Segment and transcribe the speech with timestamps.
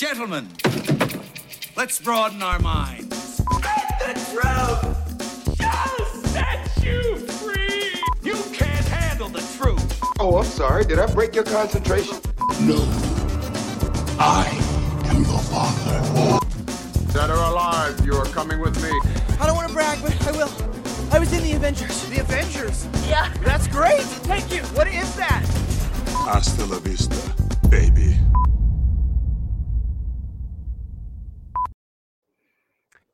[0.00, 0.48] Gentlemen,
[1.76, 3.36] let's broaden our minds.
[3.36, 7.92] The truth shall set you free.
[8.22, 10.00] You can't handle the truth.
[10.18, 10.86] Oh, I'm sorry.
[10.86, 12.16] Did I break your concentration?
[12.62, 12.78] No.
[14.18, 14.48] I
[15.10, 16.40] am your father.
[17.12, 18.88] Dead or alive, you are coming with me.
[19.38, 20.50] I don't want to brag, but I will.
[21.12, 22.08] I was in the Avengers.
[22.08, 22.88] The Avengers?
[23.06, 23.30] Yeah.
[23.44, 24.00] That's great.
[24.00, 24.62] Thank you.
[24.72, 25.44] What is that?
[26.24, 27.34] Hasta la vista,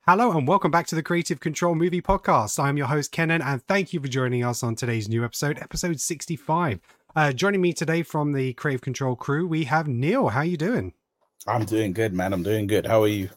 [0.08, 2.62] Hello and welcome back to the Creative Control Movie Podcast.
[2.62, 6.00] I'm your host Kenan, and thank you for joining us on today's new episode, episode
[6.00, 6.78] 65.
[7.16, 10.28] Uh, joining me today from the Creative Control crew, we have Neil.
[10.28, 10.92] How are you doing?
[11.44, 12.32] I'm doing good, man.
[12.32, 12.86] I'm doing good.
[12.86, 13.30] How are you?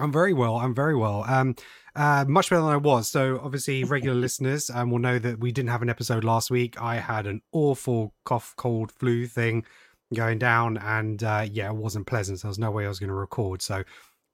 [0.00, 0.56] I'm very well.
[0.56, 1.24] I'm very well.
[1.28, 1.54] Um,
[1.94, 3.06] uh, much better than I was.
[3.06, 6.82] So obviously, regular listeners um, will know that we didn't have an episode last week.
[6.82, 9.64] I had an awful cough, cold, flu thing
[10.12, 12.40] going down, and uh, yeah, it wasn't pleasant.
[12.40, 13.62] So there was no way I was going to record.
[13.62, 13.84] So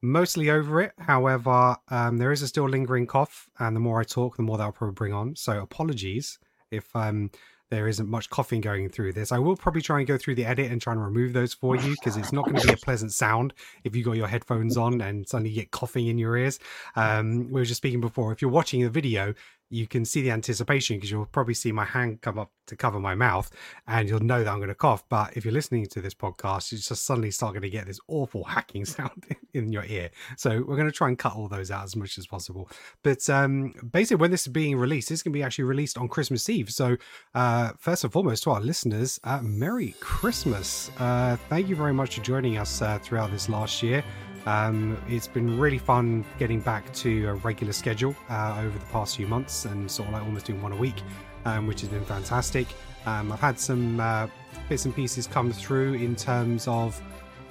[0.02, 0.92] mostly over it.
[0.98, 4.58] However, um, there is a still lingering cough, and the more I talk, the more
[4.58, 5.36] that'll probably bring on.
[5.36, 6.38] So apologies
[6.70, 7.30] if um
[7.70, 9.30] there isn't much coughing going through this.
[9.30, 11.76] I will probably try and go through the edit and try and remove those for
[11.76, 13.52] you because it's not going to be a pleasant sound
[13.84, 16.58] if you got your headphones on and suddenly you get coughing in your ears.
[16.96, 18.32] Um, we were just speaking before.
[18.32, 19.34] If you're watching the video,
[19.70, 23.00] you can see the anticipation because you'll probably see my hand come up to cover
[23.00, 23.50] my mouth
[23.86, 25.02] and you'll know that I'm going to cough.
[25.08, 28.00] But if you're listening to this podcast, you just suddenly start going to get this
[28.08, 29.24] awful hacking sound
[29.54, 30.10] in your ear.
[30.36, 32.70] So we're going to try and cut all those out as much as possible.
[33.02, 36.48] But um, basically, when this is being released, this to be actually released on Christmas
[36.48, 36.70] Eve.
[36.70, 36.96] So
[37.34, 40.90] uh, first and foremost, to our listeners, uh, Merry Christmas.
[40.98, 44.04] Uh, thank you very much for joining us uh, throughout this last year.
[44.48, 49.18] Um, it's been really fun getting back to a regular schedule uh, over the past
[49.18, 51.02] few months and sort of like almost doing one a week,
[51.44, 52.66] um, which has been fantastic.
[53.04, 54.26] Um, I've had some uh,
[54.70, 56.98] bits and pieces come through in terms of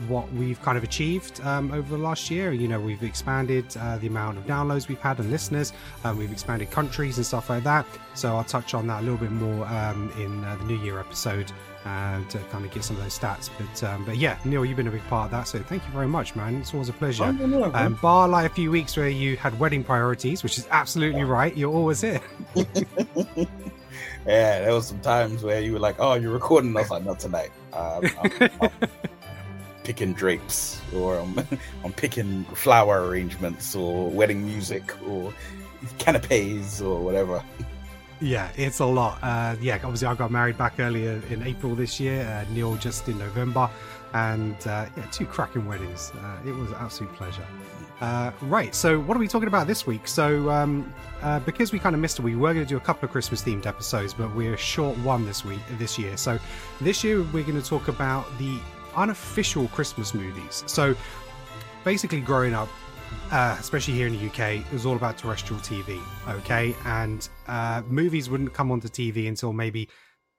[0.07, 2.51] what we've kind of achieved um, over the last year.
[2.51, 5.73] You know, we've expanded uh, the amount of downloads we've had and listeners,
[6.03, 7.85] um, we've expanded countries and stuff like that.
[8.13, 10.99] So I'll touch on that a little bit more um, in uh, the New Year
[10.99, 11.51] episode
[11.85, 13.49] uh, to kind of get some of those stats.
[13.57, 15.91] But um, but yeah, Neil, you've been a big part of that, so thank you
[15.91, 16.55] very much, man.
[16.55, 17.23] It's always a pleasure.
[17.23, 17.73] Oh, no, no, no.
[17.73, 21.55] um, bar like a few weeks where you had wedding priorities, which is absolutely right.
[21.55, 22.21] You're always here.
[22.55, 23.45] yeah,
[24.25, 27.19] there was some times where you were like, "Oh, you're recording." I was like, "Not
[27.19, 27.51] tonight.
[27.73, 28.69] Um, I'm, I'm
[29.87, 31.39] picking drapes, or I'm,
[31.85, 35.33] I'm picking flower arrangements, or wedding music, or
[35.97, 37.41] canapes, or whatever."
[38.19, 39.17] Yeah, it's a lot.
[39.21, 42.21] Uh, yeah, obviously I got married back earlier in April this year.
[42.23, 43.69] Uh, Neil just in November,
[44.13, 46.11] and uh, yeah, two cracking weddings.
[46.21, 47.47] Uh, it was an absolute pleasure.
[48.01, 50.05] Uh, right, so what are we talking about this week?
[50.05, 52.81] So um, uh, because we kind of missed it, we were going to do a
[52.81, 56.17] couple of Christmas themed episodes, but we're short one this week, this year.
[56.17, 56.37] So
[56.81, 58.59] this year we're going to talk about the
[58.97, 60.63] unofficial Christmas movies.
[60.67, 60.95] So
[61.85, 62.69] basically, growing up,
[63.31, 66.01] uh, especially here in the UK, it was all about terrestrial TV.
[66.27, 69.87] Okay, and uh, movies wouldn't come onto TV until maybe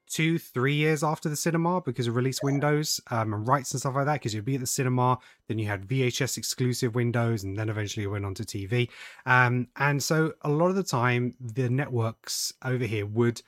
[0.09, 3.95] two, three years after the cinema because of release windows um, and rights and stuff
[3.95, 4.15] like that.
[4.15, 8.05] Because you'd be at the cinema, then you had VHS exclusive windows, and then eventually
[8.05, 8.89] it went onto TV.
[9.27, 13.43] Um, and so a lot of the time, the networks over here would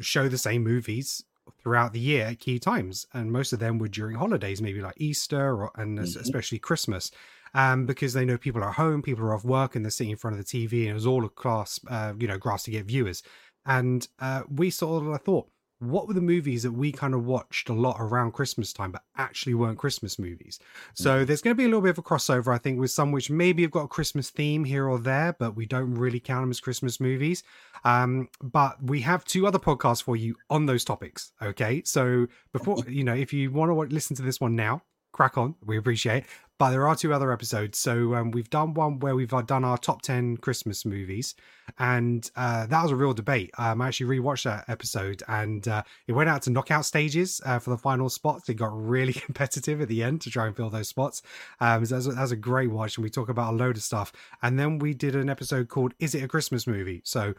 [0.00, 1.24] show the same movies
[1.64, 4.94] throughout the year at key times, and most of them were during holidays, maybe like
[5.00, 6.14] Easter or and Mhm.
[6.18, 7.10] especially Christmas
[7.54, 10.16] um, because they know people are home, people are off work, and they're sitting in
[10.18, 12.70] front of the TV, and it was all a class, uh, you know, grass to
[12.70, 13.22] get viewers.
[13.66, 15.48] And uh, we sort of thought,
[15.90, 19.02] what were the movies that we kind of watched a lot around Christmas time, but
[19.16, 20.58] actually weren't Christmas movies?
[20.94, 23.12] So there's going to be a little bit of a crossover, I think, with some
[23.12, 26.42] which maybe have got a Christmas theme here or there, but we don't really count
[26.42, 27.42] them as Christmas movies.
[27.84, 31.32] Um, but we have two other podcasts for you on those topics.
[31.42, 35.38] Okay, so before you know, if you want to listen to this one now, crack
[35.38, 35.54] on.
[35.64, 36.24] We appreciate.
[36.58, 37.78] But there are two other episodes.
[37.78, 41.34] So um, we've done one where we've uh, done our top ten Christmas movies,
[41.78, 43.50] and uh, that was a real debate.
[43.58, 47.58] Um, I actually rewatched that episode, and uh, it went out to knockout stages uh,
[47.58, 48.48] for the final spots.
[48.48, 51.22] It got really competitive at the end to try and fill those spots.
[51.60, 53.76] Um, so that was, that was a great watch, and we talk about a load
[53.76, 54.12] of stuff.
[54.42, 57.34] And then we did an episode called "Is It a Christmas Movie?" So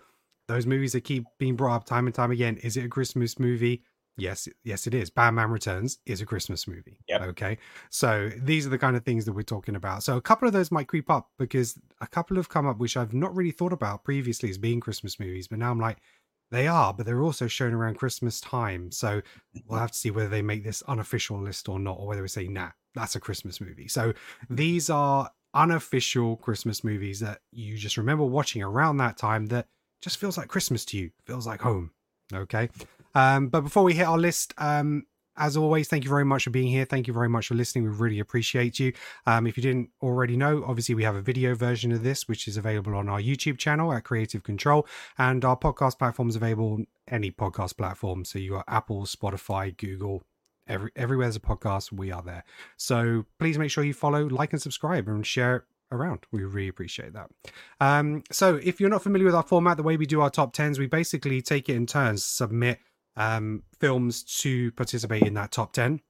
[0.48, 2.58] those movies that keep being brought up time and time again.
[2.58, 3.82] Is it a Christmas movie?
[4.18, 5.10] Yes, yes, it is.
[5.10, 7.00] Batman Returns is a Christmas movie.
[7.10, 7.22] Yep.
[7.22, 7.58] Okay.
[7.90, 10.04] So these are the kind of things that we're talking about.
[10.04, 12.96] So a couple of those might creep up because a couple have come up which
[12.96, 15.98] I've not really thought about previously as being Christmas movies, but now I'm like,
[16.52, 18.92] they are, but they're also shown around Christmas time.
[18.92, 19.22] So
[19.66, 22.28] we'll have to see whether they make this unofficial list or not, or whether we
[22.28, 23.88] say, nah, that's a Christmas movie.
[23.88, 24.14] So
[24.50, 29.68] these are unofficial Christmas movies that you just remember watching around that time that
[30.02, 31.92] just feels like Christmas to you, feels like home.
[32.34, 32.70] Okay.
[33.16, 35.06] Um, but before we hit our list, um,
[35.38, 36.86] as always, thank you very much for being here.
[36.86, 37.84] Thank you very much for listening.
[37.84, 38.94] We really appreciate you.
[39.26, 42.48] Um, if you didn't already know, obviously we have a video version of this, which
[42.48, 46.74] is available on our YouTube channel at Creative Control, and our podcast platform is available
[46.74, 48.24] on any podcast platform.
[48.24, 50.24] So you got Apple, Spotify, Google,
[50.68, 52.44] every everywhere there's a podcast, we are there.
[52.78, 56.26] So please make sure you follow, like, and subscribe, and share it around.
[56.32, 57.30] We really appreciate that.
[57.82, 60.54] Um, so if you're not familiar with our format, the way we do our top
[60.54, 62.80] tens, we basically take it in turns, submit
[63.18, 66.02] um, films to participate in that top 10.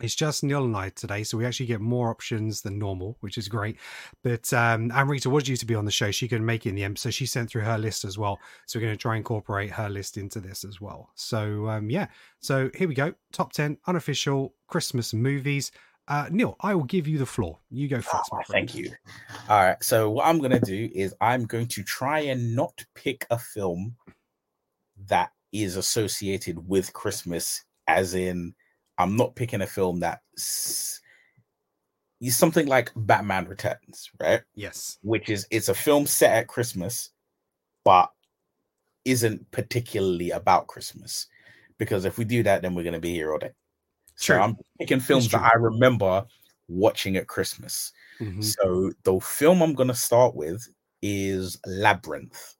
[0.00, 3.36] It's just Neil and I today, so we actually get more options than normal, which
[3.36, 3.76] is great.
[4.22, 6.10] But um, Amrita was due to be on the show.
[6.10, 8.38] She couldn't make it in the end, so she sent through her list as well.
[8.66, 11.10] So we're going to try and incorporate her list into this as well.
[11.16, 12.06] So um, yeah,
[12.40, 13.12] so here we go.
[13.32, 15.70] Top 10 unofficial Christmas movies.
[16.08, 17.58] Uh, Neil, I will give you the floor.
[17.70, 18.30] You go first.
[18.32, 18.90] Oh, thank you.
[19.48, 19.84] All right.
[19.84, 23.38] So what I'm going to do is I'm going to try and not pick a
[23.38, 23.96] film
[25.06, 28.54] that is associated with Christmas, as in,
[28.98, 31.00] I'm not picking a film that's
[32.28, 34.42] something like Batman Returns, right?
[34.54, 34.98] Yes.
[35.02, 37.10] Which is it's a film set at Christmas,
[37.84, 38.10] but
[39.04, 41.26] isn't particularly about Christmas.
[41.78, 43.52] Because if we do that, then we're going to be here all day.
[44.16, 46.26] So I'm picking films that I remember
[46.68, 47.90] watching at Christmas.
[48.20, 48.44] Mhm.
[48.44, 50.68] So the film I'm going to start with
[51.00, 52.56] is Labyrinth.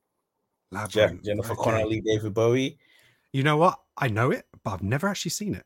[0.70, 1.24] Labyrinth.
[1.24, 1.62] Jennifer Okay.
[1.62, 2.78] Connelly, David Bowie.
[3.32, 3.78] You know what?
[3.96, 5.64] I know it, but I've never actually seen it.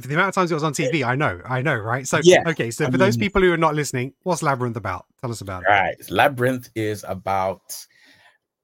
[0.00, 2.06] For the amount of times it was on TV, I know, I know, right?
[2.06, 2.70] So, Yeah, okay.
[2.70, 5.06] So, I for those people who are not listening, what's Labyrinth about?
[5.20, 5.68] Tell us about it.
[5.68, 6.10] Right.
[6.10, 7.74] Labyrinth is about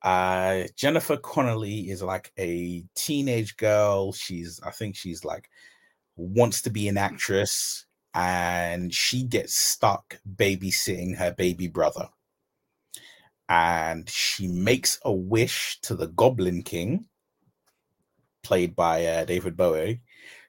[0.02, 4.12] uh Jennifer Connelly is like a teenage girl.
[4.12, 5.48] She's I think she's like
[6.16, 12.08] wants to be an actress and she gets stuck babysitting her baby brother.
[13.48, 17.06] And she makes a wish to the Goblin King,
[18.42, 20.00] played by uh, David Bowie,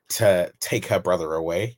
[0.10, 1.78] to take her brother away.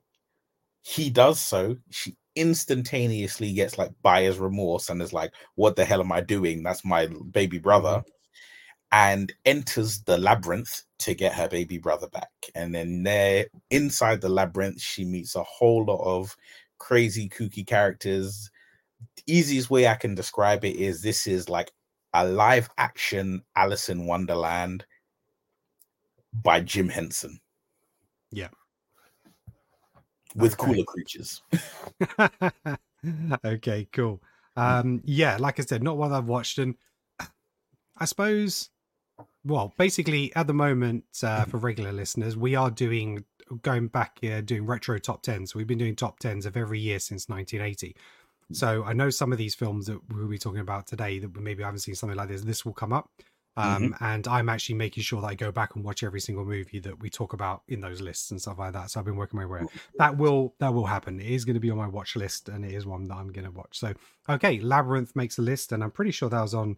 [0.83, 1.77] He does so.
[1.91, 6.63] She instantaneously gets like buyer's remorse and is like, What the hell am I doing?
[6.63, 8.03] That's my baby brother.
[8.91, 12.29] And enters the labyrinth to get her baby brother back.
[12.55, 16.35] And then there, inside the labyrinth, she meets a whole lot of
[16.77, 18.49] crazy, kooky characters.
[19.25, 21.71] Easiest way I can describe it is this is like
[22.13, 24.85] a live action Alice in Wonderland
[26.33, 27.39] by Jim Henson.
[28.31, 28.49] Yeah.
[30.35, 30.65] With Okay.
[30.65, 31.41] cooler creatures.
[33.45, 34.21] okay, cool.
[34.55, 36.75] Um, yeah, like I said, not one I've watched, and
[37.97, 38.69] I suppose,
[39.43, 43.25] well, basically at the moment, uh, for regular listeners, we are doing
[43.61, 45.55] going back uh, doing retro top tens.
[45.55, 47.95] We've been doing top tens of every year since 1980.
[48.53, 51.63] So I know some of these films that we'll be talking about today that maybe
[51.63, 52.41] I haven't seen something like this.
[52.41, 53.09] This will come up.
[53.57, 56.79] Um, and I'm actually making sure that I go back and watch every single movie
[56.79, 58.91] that we talk about in those lists and stuff like that.
[58.91, 59.63] So I've been working my way.
[59.97, 61.19] That will that will happen.
[61.19, 63.31] It is going to be on my watch list, and it is one that I'm
[63.31, 63.79] going to watch.
[63.79, 63.93] So
[64.29, 66.77] okay, Labyrinth makes a list, and I'm pretty sure that was on.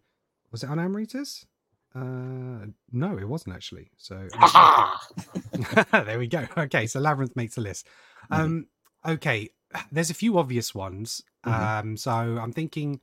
[0.52, 1.46] Was it on Amrita's?
[1.94, 3.92] Uh, no, it wasn't actually.
[3.98, 4.30] So
[5.92, 6.48] there we go.
[6.58, 7.88] Okay, so Labyrinth makes a list.
[8.32, 8.62] Mm-hmm.
[9.06, 9.50] Okay,
[9.92, 11.22] there's a few obvious ones.
[11.46, 11.72] Mhm.
[11.80, 13.02] Um, so I'm thinking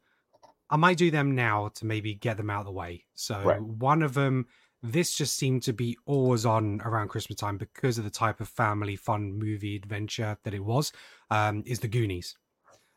[0.70, 3.04] I might do them now to maybe get them out of the way.
[3.14, 3.60] So Right.
[3.60, 4.46] one of them,
[4.82, 8.48] this just seemed to be always on around Christmas time because of the type of
[8.48, 10.92] family fun movie adventure that it was.
[11.30, 12.36] Um, is the Goonies.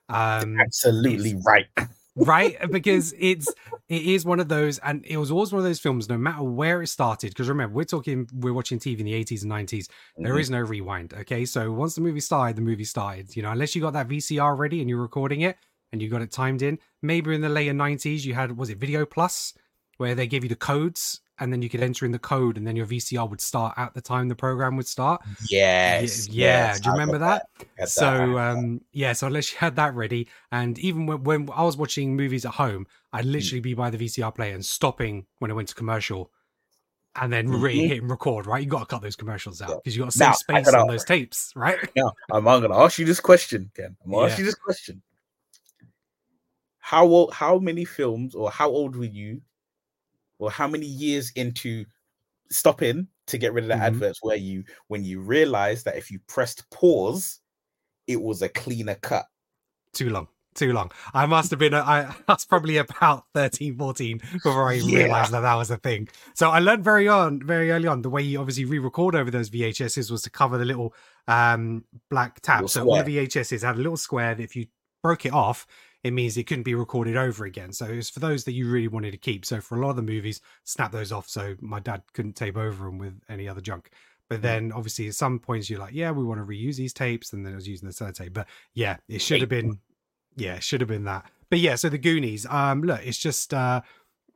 [0.10, 1.68] Um, Absolutely right.
[2.20, 2.58] Right?
[2.72, 3.48] Because it's
[3.88, 6.44] it is one of those and it was always one of those films no matter
[6.44, 9.88] where it started because remember we're talking we're watching tv in the 80s and 90s
[10.18, 10.40] There Mhm.
[10.42, 11.44] is no rewind okay?
[11.46, 14.56] So once the movie started the movie started you know unless you got that vcr
[14.58, 15.58] ready and you're recording it
[15.92, 16.78] and you got it timed in.
[17.02, 19.54] Maybe in the later 90s you had was it video plus
[19.98, 22.66] where they gave you the codes and then you could enter in the code and
[22.68, 26.28] then your vcr would start at the time the program would start Yes.
[26.28, 26.68] yeah, yeah.
[26.68, 27.48] yes, do you remember that?
[27.78, 27.90] That.
[27.90, 31.78] So um yeah, so unless you had that ready, and even when, when I was
[31.78, 33.32] watching movies at home, I'd Mm.
[33.32, 36.32] literally be by the VCR player and stopping when it went to commercial,
[37.16, 37.88] and then re- Mhm.
[37.88, 38.46] hitting record.
[38.46, 39.76] Right, you got to cut those commercials out Yeah.
[39.78, 41.78] because you got to save I space on those tapes, right?
[41.96, 43.96] Now, I'm, I'm gonna ask you this question, Ken.
[44.06, 45.02] I'm gonna ask you this question.
[46.80, 49.42] How old how many films or how old were you?
[50.40, 51.86] Or how many years into
[52.52, 53.82] stopping to get rid of the Mhm.
[53.84, 57.40] adverts where you when you realized that if you pressed pause,
[58.08, 59.26] it was a cleaner cut?
[59.94, 60.92] Too long, too long.
[61.14, 61.74] I must have been.
[61.74, 64.84] I that's probably about 13, 14 before I Yeah.
[64.86, 66.10] realized that that was a thing.
[66.36, 69.50] So I learned very on, very early on, the way you obviously re-record over those
[69.50, 70.94] VHSs was to cover the little
[71.28, 72.70] um black tab.
[72.70, 74.68] So all the VHSs had a little square that if you
[75.04, 75.66] broke it off,
[76.04, 77.74] it means it couldn't be recorded over again.
[77.74, 79.46] So it was for those that you really wanted to keep.
[79.46, 82.56] So for a lot of the movies, snap those off so my dad couldn't tape
[82.58, 83.90] over them with any other junk.
[84.30, 87.34] But then obviously at some points you're like, yeah, we want to reuse these tapes,
[87.34, 88.32] and then I was using the sellotape.
[88.34, 89.80] But yeah, it should have been
[90.36, 91.30] yeah, it should have been that.
[91.50, 93.82] But yeah, so the Goonies, um, look, it's just uh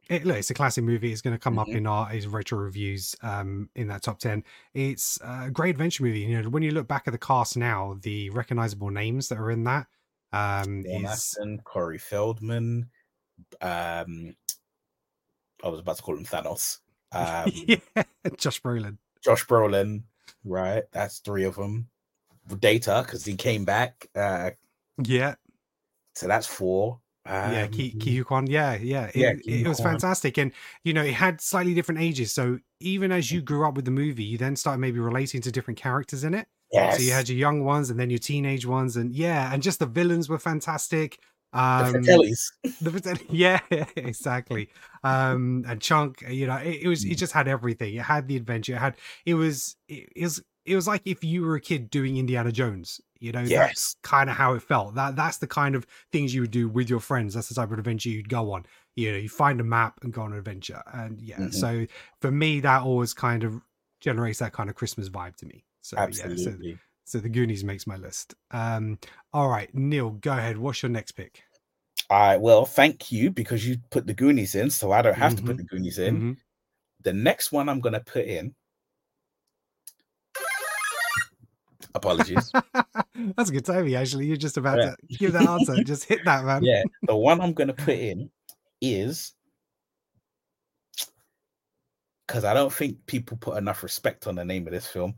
[0.09, 1.13] it, look, it's a classic movie.
[1.13, 1.75] It's going to come up Mhm.
[1.77, 4.43] in our his retro reviews um, in that top 10.
[4.73, 6.19] It's a great adventure movie.
[6.19, 9.49] You know, when you look back at the cast now, the recognizable names that are
[9.49, 9.87] in that
[10.33, 12.89] um, Sean Corey Feldman.
[13.61, 14.35] Um,
[15.63, 16.79] I was about to call him Thanos.
[17.15, 18.03] Um, yeah,
[18.37, 18.97] Josh Brolin.
[19.23, 20.01] Josh Brolin,
[20.43, 20.81] right?
[20.91, 21.87] That's three of them.
[22.59, 24.07] Data, because he came back.
[24.15, 24.49] Uh,
[24.97, 25.35] Yeah,
[26.15, 27.01] so that's four.
[27.25, 28.47] Um, yeah, Ki Ki Quan.
[28.47, 29.11] Yeah, yeah.
[29.13, 30.37] It, yeah, it, was fantastic.
[30.37, 30.51] And,
[30.83, 32.33] you know, it had slightly different ages.
[32.33, 35.51] So even as you grew up with the movie, you then started maybe relating to
[35.51, 36.47] different characters in it.
[36.73, 36.97] Yes.
[36.97, 38.95] So you had your young ones and then your teenage ones.
[38.97, 41.19] And yeah, and just the villains were fantastic.
[41.53, 42.41] the Um, Fratellis.
[42.81, 43.59] the yeah
[43.95, 44.69] exactly
[45.03, 47.11] um and chunk you know it, it was Mm.
[47.11, 50.41] it just had everything it had the adventure it had it was it, it was
[50.65, 54.29] it was like if you were a kid doing indiana jones you know that's kind
[54.29, 56.99] of how it felt that that's the kind of things you would do with your
[56.99, 58.65] friends that's the type of adventure you'd go on
[58.95, 61.53] you know you find a map and go on an adventure and yeah Mhm.
[61.53, 61.85] so
[62.21, 63.61] for me that always kind of
[64.01, 66.79] generates that kind of christmas vibe to me so yeah so, Absolutely.
[67.03, 68.97] so the goonies makes my list um
[69.33, 71.43] all right neil go ahead what's your next pick
[72.09, 72.41] All right.
[72.41, 75.55] Well, thank you because you put the Goonies in, so I don't have to put
[75.55, 75.57] Mhm.
[75.57, 76.15] the Goonies in.
[76.21, 76.37] Mhm.
[77.03, 78.53] The next one I'm going to put in.
[81.95, 82.51] Apologies.
[83.37, 84.25] That's a good timing, actually.
[84.27, 84.95] You're just about Yeah.
[85.09, 85.81] to give that answer.
[85.83, 86.63] just hit that, man.
[86.63, 88.29] yeah, the one I'm going to put in
[88.81, 89.33] is
[92.27, 95.15] because I don't think people put enough respect on the name of this film.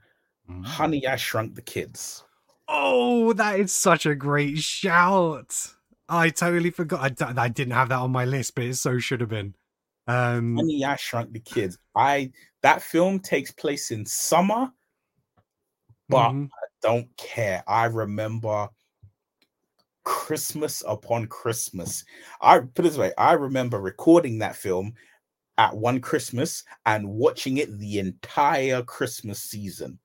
[0.49, 0.65] Mm.
[0.65, 2.23] Honey, I Shrunk the Kids.
[2.67, 5.55] Oh, that is such a great shout.
[6.07, 7.01] I totally forgot.
[7.01, 9.55] I, d- I didn't have that on my list, but it so should have been.
[10.07, 11.77] Um, Honey, I Shrunk the Kids.
[11.95, 14.71] I that film takes place in summer,
[16.09, 16.49] but mhm.
[16.81, 17.63] don't care.
[17.67, 18.69] I remember
[20.03, 22.05] Christmas upon Christmas.
[22.39, 24.93] I put it this way: I remember recording that film
[25.57, 29.99] at one Christmas and watching it the entire Christmas season.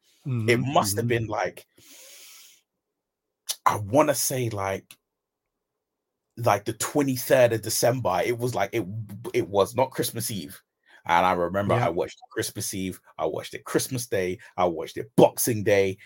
[0.47, 1.67] It Mhm, must have been like
[3.65, 4.99] I want to say like
[6.37, 8.23] like the 23rd of December.
[8.25, 8.85] It was like it
[9.35, 10.61] it was not Christmas Eve.
[11.07, 11.87] And I remember Yeah.
[11.87, 15.97] I watched Christmas Eve, I watched it Christmas Day, I watched it Boxing Day.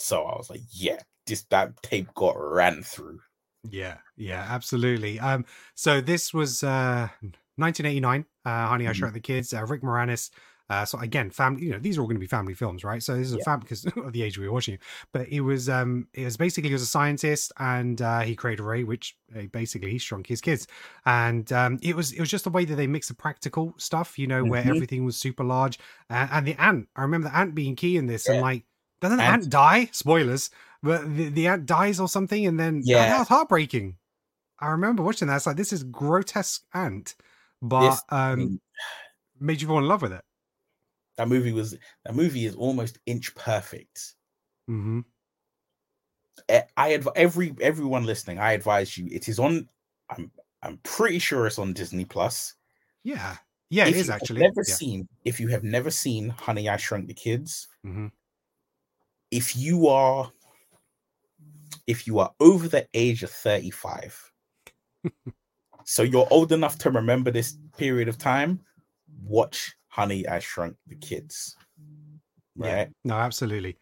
[0.00, 3.20] So I was like, yeah, this that tape got ran through.
[3.68, 5.20] Yeah, yeah, absolutely.
[5.20, 7.08] Um, so this was uh
[7.56, 8.24] 1989.
[8.44, 8.92] Uh, Honey, I Mhm.
[8.92, 9.52] Shrunk the Kids.
[9.52, 10.30] Uh, Rick Moranis.
[10.70, 11.64] Uh, so again, family.
[11.64, 13.02] You know, these are all going to be family films, right?
[13.02, 13.44] So this is a Yeah.
[13.44, 14.74] family because of the age we were watching.
[14.74, 14.80] it.
[15.12, 18.62] But it was um, it was basically he was a scientist and uh, he created
[18.62, 20.66] Ray, which uh, basically he shrunk his kids.
[21.04, 24.18] And um, it was it was just the way that they mix the practical stuff,
[24.18, 24.70] you know, where Mhm.
[24.70, 25.78] everything was super large.
[26.08, 28.64] And the ant, I remember the ant being key in this, and like
[29.00, 29.88] doesn't the Ant- ant die?
[29.92, 30.50] Spoilers,
[30.82, 33.08] but the, the ant dies or something, and then Yeah.
[33.08, 33.96] that was heartbreaking.
[34.60, 35.36] I remember watching that.
[35.36, 37.14] It's like this is grotesque ant,
[37.62, 38.60] but This- um,
[39.40, 40.22] made you fall in love with it.
[41.16, 44.14] That movie was that movie is almost inch perfect.
[44.66, 45.00] hmm
[46.48, 49.08] Eh, I adv- every everyone listening, I advise you.
[49.10, 49.68] It is on.
[50.08, 50.30] I'm
[50.62, 52.54] I'm pretty sure it's on Disney Plus.
[53.04, 53.36] Yeah,
[53.70, 54.42] yeah, if it is actually.
[54.42, 54.74] Never yeah.
[54.74, 55.08] seen.
[55.24, 58.08] If you have never seen Honey, I Shrunk the Kids, hmm
[59.30, 60.32] if you are,
[61.86, 64.32] if you are over the age of thirty five,
[65.84, 68.60] so you're old enough to remember this period of time,
[69.22, 71.56] watch Honey, I Shrunk the Kids.
[72.56, 72.74] Yeah.
[72.74, 72.88] Right.
[73.04, 73.76] No, absolutely.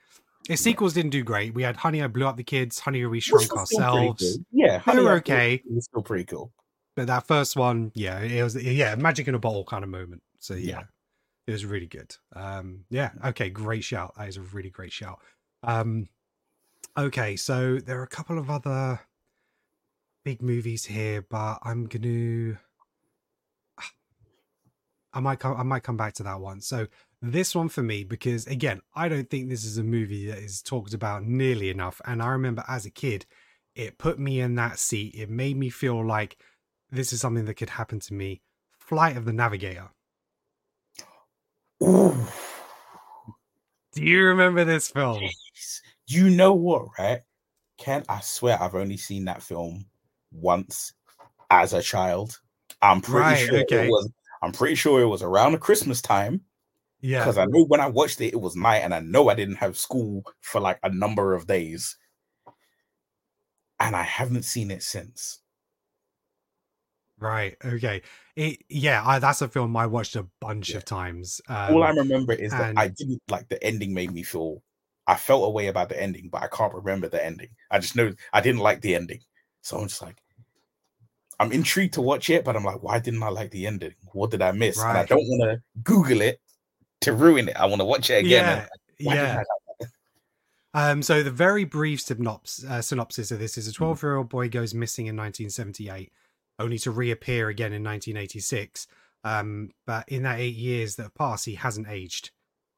[0.48, 1.54] Its sequels didn't do great.
[1.54, 4.38] We had Honey, I Blew Up the Kids, Honey, We Shrunk was still pretty Ourselves.
[4.50, 5.54] Yeah, They Honey, were okay.
[5.54, 6.52] It was still pretty cool.
[6.96, 10.22] But that first one, yeah, it was yeah, magic in a bottle kind of moment.
[10.40, 10.82] So yeah, Yeah.
[11.46, 12.14] it was really good.
[12.34, 14.14] Um, yeah, okay, great shout.
[14.16, 15.20] That is a really great shout.
[15.62, 16.08] Um,
[16.96, 19.00] okay, so there are a couple of other
[20.24, 22.58] big movies here, but I'm gonna.
[25.12, 25.56] I might come.
[25.56, 26.60] I might come back to that one.
[26.60, 26.86] So
[27.22, 30.62] this one for me, because again, I don't think this is a movie that is
[30.62, 32.00] talked about nearly enough.
[32.04, 33.26] And I remember as a kid,
[33.74, 35.14] it put me in that seat.
[35.14, 36.38] It made me feel like
[36.90, 38.42] this is something that could happen to me.
[38.78, 39.90] Flight of the Navigator.
[41.82, 42.16] Ooh.
[43.92, 45.22] Do you remember this film?
[45.22, 45.80] Jeez.
[46.06, 47.20] You know what, right?
[47.78, 49.86] Ken, I swear I've only seen that film
[50.32, 50.92] once
[51.50, 52.40] as a child.
[52.80, 53.86] I'm pretty Right, sure okay.
[53.86, 54.10] it was
[54.42, 56.42] I'm pretty sure it was around the Christmas time
[57.00, 57.20] Yeah.
[57.20, 59.56] because I know when I watched it, it was night and I know I didn't
[59.56, 61.98] have school for like a number of days.
[63.80, 65.40] and I haven't seen it since.
[67.20, 67.56] Right.
[67.64, 68.02] Okay.
[68.36, 70.76] It, yeah, I, that's a film I watched a bunch Yeah.
[70.76, 71.40] of times.
[71.48, 74.62] Um, All I remember is that I didn't like the ending made me feel
[75.06, 77.48] I felt a way about the ending, but I can't remember the ending.
[77.70, 79.20] I just know I didn't like the ending.
[79.62, 80.22] So I'm just like
[81.40, 83.94] I'm intrigued to watch it, but I'm like, why didn't I like the ending?
[84.12, 84.82] What did I miss?
[84.82, 86.40] And I don't want to Google it
[87.02, 87.56] to ruin it.
[87.56, 88.66] I want to watch it again.
[88.98, 89.14] yeah.
[89.14, 89.42] Yeah.
[89.80, 89.88] Like
[90.74, 94.28] Um, so the very brief synops- uh, synopsis of this is a 12 year old
[94.28, 96.12] boy goes missing in 1978,
[96.58, 98.86] only to reappear again in 1986.
[99.24, 102.30] Um, but in that eight years that have passed, he hasn't aged.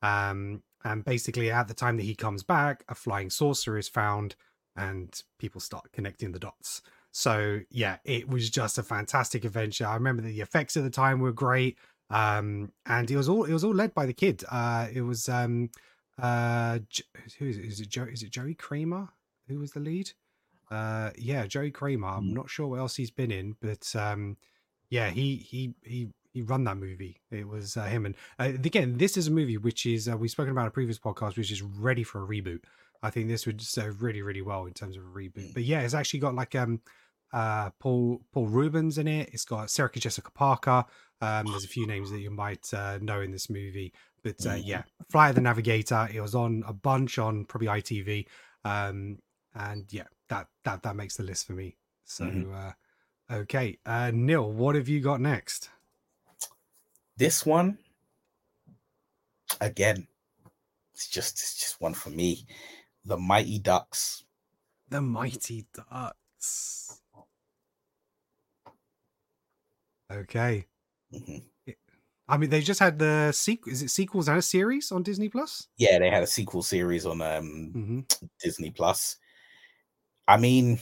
[0.02, 4.34] Um, and basically, at the time that he comes back, a flying saucer is found,
[4.76, 6.80] and people start connecting the dots.
[7.12, 9.86] So yeah, it was just a fantastic adventure.
[9.86, 11.78] I remember the effects at the time were great,
[12.10, 14.44] um, and it was all it was all led by the kid.
[14.50, 15.70] Uh, it was um,
[16.20, 16.78] uh,
[17.38, 17.64] who is it?
[17.64, 18.04] Is it Joe?
[18.04, 19.08] Is it Joey Cramer
[19.48, 20.12] who was the lead?
[20.70, 22.06] Uh, yeah, Joey Cramer.
[22.06, 22.34] I'm Mm.
[22.34, 24.36] not sure what else he's been in, but um,
[24.88, 27.20] yeah, he he he he run that movie.
[27.30, 30.30] It was uh, him, and uh, again, this is a movie which is uh, we've
[30.30, 32.60] spoken about in a previous podcast, which is ready for a reboot.
[33.02, 35.54] I think this would serve really really well in terms of a reboot.
[35.54, 36.80] But yeah, it's actually got like um
[37.32, 39.30] uh Paul Paul Reubens in it.
[39.32, 40.84] It's got Sarah Jessica Parker.
[41.20, 43.92] Um, there's a few names that you might uh, know in this movie.
[44.22, 44.66] But uh, Mhm.
[44.66, 46.08] yeah, Flight of the Navigator.
[46.12, 48.26] It was on a bunch on probably ITV,
[48.64, 49.18] um,
[49.54, 51.76] and yeah, that that that makes the list for me.
[52.04, 52.54] So Mhm.
[52.54, 52.72] uh,
[53.34, 55.70] okay, uh, Neil, what have you got next?
[57.16, 57.76] this one
[59.60, 60.06] again.
[60.94, 62.46] It's just it's just one for me.
[63.04, 64.24] The Mighty Ducks.
[64.88, 67.00] The Mighty Ducks.
[70.12, 70.66] Okay,
[71.12, 71.44] Mhm.
[72.28, 73.72] I mean they just had the sequel.
[73.72, 75.68] Is it sequels and a series on Disney Plus?
[75.76, 78.00] Yeah, they had a sequel series on um Mm-hmm.
[78.42, 79.16] Disney Plus.
[80.26, 80.80] I mean,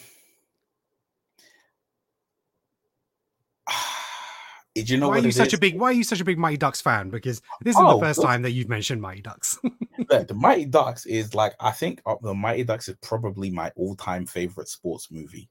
[4.87, 6.57] you know why are you such a big Why are you such a big Mighty
[6.57, 7.11] Ducks fan?
[7.11, 9.59] Because this is Oh, the first time that you've mentioned Mighty Ducks.
[10.11, 13.71] Look, the Mighty Ducks is like I think uh, the Mighty Ducks is probably my
[13.77, 15.49] all-time favorite sports movie.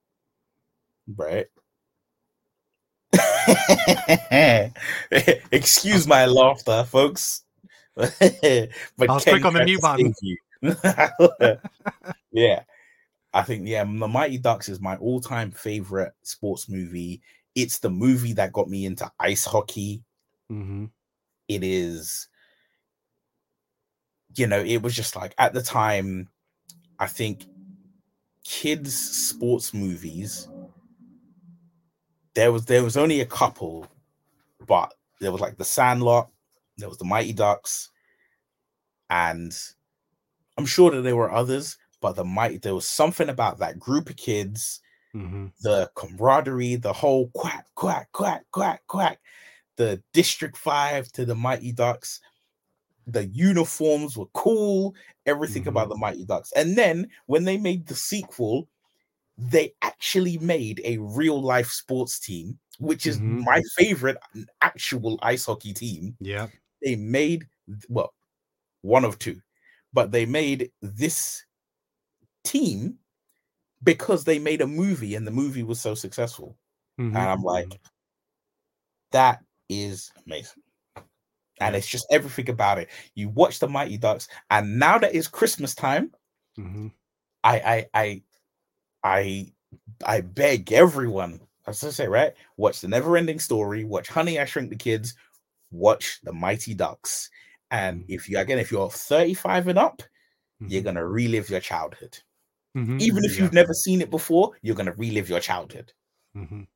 [1.15, 1.47] Right?
[5.51, 7.43] Excuse my laughter, folks.
[7.95, 8.09] but
[9.09, 10.13] I'll Ken click on the to button.
[12.31, 12.63] yeah.
[13.33, 17.21] I think yeah, the Mighty Ducks is my all-time favorite sports movie.
[17.57, 20.03] It's the movie that got me into ice hockey
[20.51, 20.85] mm-hmm.
[21.47, 22.27] it is
[24.35, 26.29] you know it was just like at the time
[26.99, 27.45] i think
[28.43, 30.47] kids sports movies
[32.35, 33.87] there was there was only a couple
[34.67, 36.29] but there was like the sandlot
[36.77, 37.89] there was the mighty ducks
[39.09, 39.57] and
[40.57, 44.09] i'm sure that there were others but the mighty there was something about that group
[44.09, 44.81] of kids
[45.15, 45.47] Mm-hmm.
[45.61, 49.19] the camaraderie, the whole quack, quack, quack, quack, quack,
[49.77, 52.19] the District 5 to the Mighty Ducks.
[53.07, 56.51] The uniforms were cool, everything about the Mighty Ducks.
[56.53, 58.67] And then when they made the sequel,
[59.37, 63.43] they actually made a real life sports team, which is Mhm.
[63.45, 64.17] my favorite
[64.61, 66.47] actual ice hockey team Yeah.
[66.83, 67.47] they made
[67.89, 68.13] well
[68.81, 69.41] one of two
[69.93, 71.43] but they made this
[72.43, 72.99] team
[73.83, 76.57] because they made a movie and the movie was so successful.
[76.99, 77.07] Mhm.
[77.07, 77.79] and i'm like
[79.11, 80.63] that is amazing.
[81.59, 82.89] And it's just everything about it.
[83.15, 86.13] You watch the mighty ducks and now that it's christmas time
[86.57, 86.91] Mhm.
[87.43, 87.59] i
[87.95, 88.23] i i
[89.03, 89.53] i
[90.05, 92.33] i beg everyone as i say right?
[92.57, 95.15] Watch the never ending story watch honey i shrink the kids
[95.71, 97.29] watch the mighty ducks.
[97.71, 100.03] And if you again if you're 35 and up
[100.67, 100.85] you're Mhm.
[100.85, 102.19] gonna relive your childhood
[102.75, 102.99] Mhm.
[103.01, 103.43] even if Yeah.
[103.43, 105.93] you've never seen it before you're gonna relive your childhood
[106.35, 106.67] Mhm.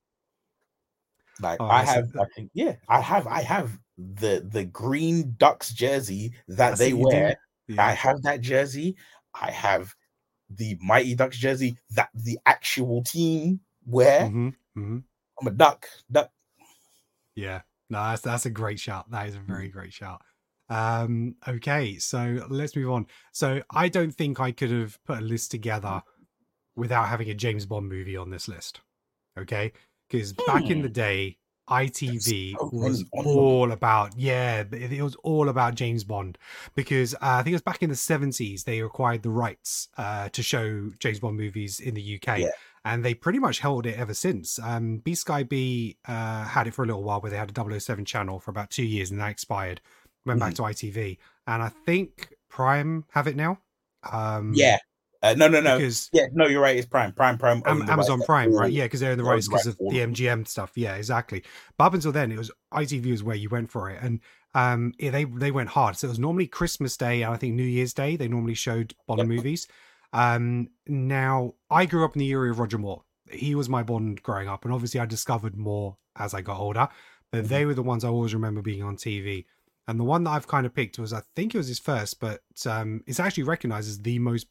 [1.40, 5.74] like Oh, i have i think yeah i have i have the the green ducks
[5.74, 7.24] jersey that That's they what you do?
[7.24, 7.36] wear
[7.68, 7.86] Yeah.
[7.86, 8.96] i have that jersey
[9.34, 9.96] i have
[10.50, 14.56] the mighty ducks jersey that the actual team wear Mhm.
[14.78, 15.04] Mhm.
[15.40, 16.32] i'm a duck duck
[17.36, 19.10] Yeah, no, that's that's a great shout.
[19.12, 19.72] That is a very Mm.
[19.72, 20.22] great shout.
[20.72, 23.08] Um, okay, so let's move on.
[23.34, 26.02] So I don't think I could have put a list together
[26.76, 28.82] without having a James Bond movie on this list.
[29.38, 29.74] Okay,
[30.10, 30.84] because back in Hmm.
[30.84, 36.38] the day, ITV so was all about yeah, it it was all about James Bond
[36.76, 40.30] because uh, I think it was back in the seventies they acquired the rights uh,
[40.30, 42.50] to show James Bond movies in the UK Yeah.
[42.84, 44.60] and they pretty much held it ever since.
[44.60, 47.80] Um, B Sky B uh, had it for a little while, where they had a
[47.80, 49.82] 007 channel for about two years, and that expired.
[50.26, 53.60] Went back to ITV, and I think Prime have it now.
[54.12, 54.78] Um, yeah
[55.24, 55.78] Uh, no, no, no.
[55.78, 56.76] Because yeah, no, you're right.
[56.76, 57.62] It's Prime, Prime, Prime.
[57.66, 58.72] Am- Amazon rights Prime, right?
[58.72, 60.14] Yeah, because they're in the rights because of the all of them.
[60.14, 60.72] MGM stuff.
[60.76, 61.44] Yeah, exactly.
[61.78, 64.20] But up until then, it was ITV was where you went for it, and
[64.56, 65.96] um, yeah, they they went hard.
[65.98, 68.16] So it was normally Christmas Day and I think New Year's Day.
[68.16, 69.28] They normally showed Bond Yep.
[69.28, 69.68] movies.
[70.14, 73.04] Um, now I grew up in the era of Roger Moore.
[73.32, 76.90] He was my Bond growing up, and obviously I discovered more as I got older.
[77.32, 79.46] But they were the ones I always remember being on TV.
[79.88, 82.20] And the one that I've kind of picked was I think it was his first,
[82.20, 84.48] but um, it's actually recognized as the most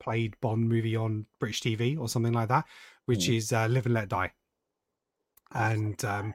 [0.00, 2.64] played Bond movie on British TV or something like that,
[3.06, 3.36] which Mm.
[3.36, 4.32] is uh, Live and Let Die.
[5.54, 6.34] And um,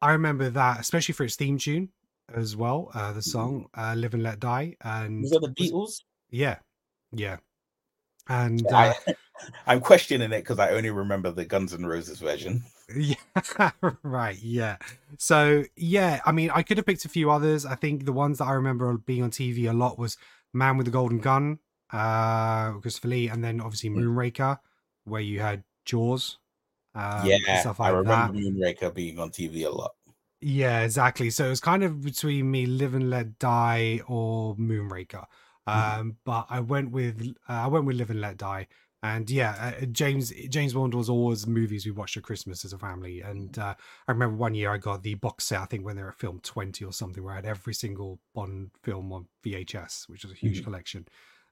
[0.00, 1.90] I remember that, especially for its theme tune
[2.34, 4.76] as well, uh, the song uh, Live and Let Die.
[4.82, 6.02] And Was that the Beatles?
[6.30, 6.58] yeah,
[7.12, 7.36] yeah.
[8.28, 8.94] And I,
[9.66, 12.64] I'm questioning it because I only remember the Guns N' Roses version.
[12.94, 13.14] Yeah,
[14.02, 14.38] right.
[14.42, 14.76] Yeah.
[15.18, 17.64] So, yeah, I mean, I could have picked a few others.
[17.64, 20.16] I think the ones that I remember being on TV a lot was
[20.52, 21.58] Man with the Golden Gun,
[21.92, 23.96] uh, Christopher Lee, and then obviously Mm.
[24.04, 24.58] Moonraker,
[25.04, 26.38] where you had Jaws,
[26.94, 28.30] um, yeah, stuff I like that.
[28.32, 29.92] remember Moonraker being on TV a lot.
[30.40, 31.30] Yeah, exactly.
[31.30, 35.24] So it was kind of between me Live and Let Die or Moonraker.
[35.68, 35.98] Mhm.
[36.00, 38.66] Um, but I went with uh, I went with Live and Let Die.
[39.04, 42.78] And yeah, uh, James James Bond was always movies we watched at Christmas as a
[42.78, 43.20] family.
[43.20, 43.74] And uh,
[44.06, 45.60] I remember one year I got the box set.
[45.60, 48.70] I think when they were filmed twenty or something, where I had every single Bond
[48.82, 50.64] film on VHS, which was a huge Mhm.
[50.64, 51.08] collection.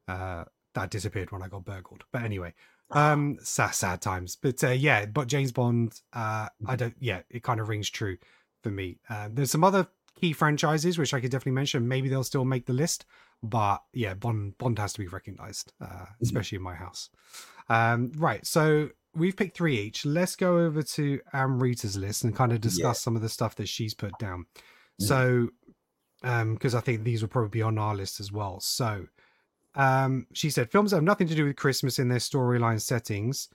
[0.07, 2.05] Uh, that disappeared when I got burgled.
[2.13, 2.55] But anyway,
[2.93, 4.37] um, sad, sad times.
[4.37, 6.95] But uh, yeah, but James Bond, uh, I don't.
[7.01, 8.17] Yeah, it kind of rings true
[8.63, 9.01] for me.
[9.09, 11.89] Uh, there's some other key franchises which I could definitely mention.
[11.89, 13.07] Maybe they'll still make the list,
[13.43, 17.11] but yeah, Bond Bond has to be recognized, uh, especially in my house.
[17.69, 20.05] Um, right, so we've picked three each.
[20.05, 23.05] Let's go over to Amrita's list and kind of discuss Yeah.
[23.05, 24.47] some of the stuff that she's put down.
[25.01, 25.07] Mhm.
[25.07, 25.49] So,
[26.23, 28.61] um, because I think these will probably be on our list as well.
[28.61, 29.07] So,
[29.75, 33.49] um, she said films that have nothing to do with Christmas in their storyline settings.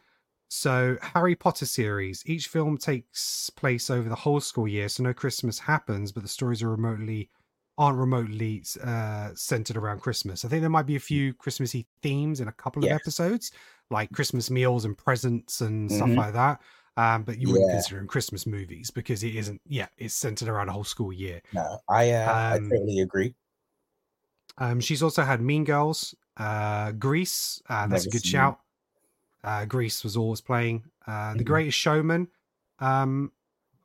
[0.48, 2.24] So, Harry Potter series.
[2.26, 6.30] Each film takes place over the whole school year, so no Christmas happens, but the
[6.30, 7.30] stories are remotely
[7.78, 10.46] aren't remotely uh, centered around Christmas.
[10.46, 12.94] I think there might be a few Christmassy themes in a couple of Yes.
[12.94, 13.52] episodes,
[13.90, 16.18] like Christmas meals and presents and stuff Mhm.
[16.18, 16.62] like that.
[16.98, 17.70] Um, but you wouldn't Yeah.
[17.70, 19.62] consider them Christmas movies because it isn't.
[19.68, 21.42] Yeah, it's centered around a whole school year.
[21.54, 23.36] No, I uh, I Um, totally agree.
[24.58, 27.62] Um, she's also had Mean Girls, uh, Grease.
[27.68, 28.60] Uh, that's a good shout.
[29.44, 30.86] Uh, Grease was always playing.
[31.08, 31.46] Uh, the Mhm.
[31.46, 32.30] Greatest Showman.
[32.80, 33.34] Um,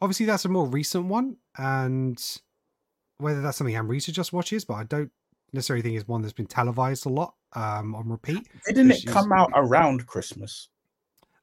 [0.01, 2.19] obviously, that's a more recent one, and
[3.21, 5.11] whether that's something Amrita just watches, but I don't
[5.53, 8.49] necessarily think it's one that's been televised a lot um, on repeat.
[8.67, 10.69] Didn't it come out around Christmas?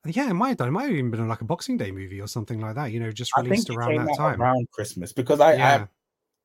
[0.06, 0.70] Yeah, it might have done.
[0.70, 2.92] It might have even been like a Boxing Day movie or something like that.
[2.92, 4.42] You know, just released it around that out time.
[4.42, 5.86] around Christmas because I, yeah.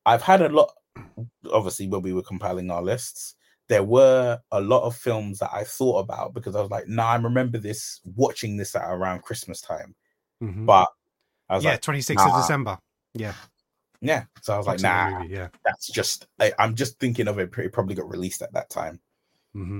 [0.05, 0.73] I I've had a lot.
[1.51, 3.35] Obviously, when we were compiling our lists,
[3.69, 7.11] there were a lot of films that I thought about because I was like, "Nah,
[7.11, 9.95] I remember this watching this at around Christmas time."
[10.41, 10.65] Mhm.
[10.65, 10.89] But
[11.49, 12.35] I was yeah, like, twenty sixth of.
[12.35, 12.77] December.
[13.13, 13.33] Yeah,
[14.03, 15.49] "Yeah," so I was like, "Nah, movie, yeah.
[15.65, 17.51] that's just." I, I'm just thinking of it.
[17.57, 18.99] It probably got released at that time.
[19.53, 19.79] hmm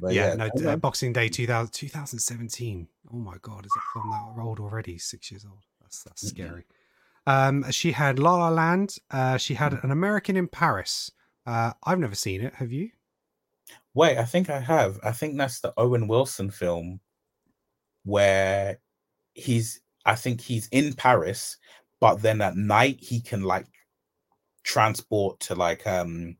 [0.00, 2.88] But yeah, yeah, no, uh, Boxing Day 2000, 2017.
[3.12, 4.98] Oh my god, is that film that old already?
[4.98, 5.62] Six years old.
[5.80, 6.28] That's that's Mhm.
[6.28, 6.64] scary.
[7.26, 8.96] Um, she had La La Land.
[9.10, 9.84] Uh, she had Mm.
[9.84, 11.10] an American in Paris.
[11.46, 12.54] Uh, I've never seen it.
[12.54, 12.90] Have you?
[13.94, 14.98] Wait, I think I have.
[15.02, 17.00] I think that's the Owen Wilson film
[18.04, 18.78] where
[19.34, 21.58] he's I think he's in Paris,
[22.00, 23.66] but then at night he can like
[24.62, 26.36] transport to like um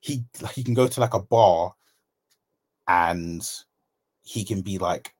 [0.00, 1.74] he like he can go to like a bar
[2.86, 3.48] and
[4.22, 5.14] he can be like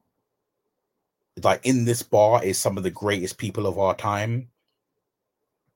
[1.42, 4.48] like in this bar is some of the greatest people of our time.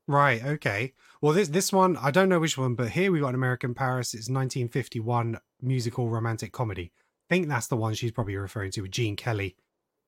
[0.06, 0.44] Right.
[0.44, 0.92] Okay.
[1.20, 3.74] Well, this this one I don't know which one, but here we got an American
[3.74, 4.12] Paris.
[4.14, 6.92] It's 1951 musical romantic comedy.
[7.30, 9.56] I think that's the one she's probably referring to with Gene Kelly,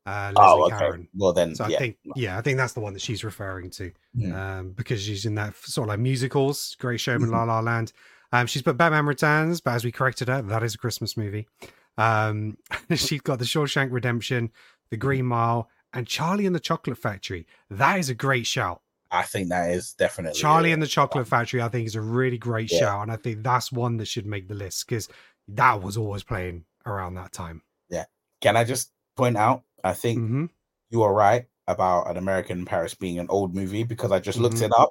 [0.06, 0.78] uh, Leslie oh, okay.
[0.78, 1.08] Caron.
[1.14, 1.78] Well then, So I yeah.
[1.78, 4.34] think, yeah, I think that's the one that she's referring to, Mm.
[4.34, 7.32] um, because she's in that sort of like musicals, Great Showman, Mhm.
[7.32, 7.92] La La Land.
[8.32, 11.46] Um, she's put Batman Returns, but as we corrected her, that is a Christmas movie.
[11.98, 12.56] Um,
[12.94, 14.50] she's got The Shawshank Redemption,
[14.90, 17.46] The Green Mile, and Charlie and the Chocolate Factory.
[17.70, 18.82] That is a great shout.
[19.10, 22.00] I think that is definitely Charlie a- and the Chocolate Factory, I think, is a
[22.00, 22.80] really great Yeah.
[22.80, 25.08] shout, and I think that's one that should make the list because
[25.48, 27.62] that was always playing around that time.
[27.88, 28.04] Yeah.
[28.40, 29.62] Can I just point out?
[29.86, 30.46] I think hmm
[30.90, 34.38] you are right about an American in Paris being an old movie because I just
[34.38, 34.66] looked Mhm.
[34.66, 34.90] it up.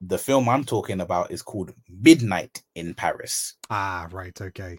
[0.00, 3.54] The film I'm talking about is called Midnight in Paris.
[3.70, 4.38] Ah, right.
[4.40, 4.78] Okay.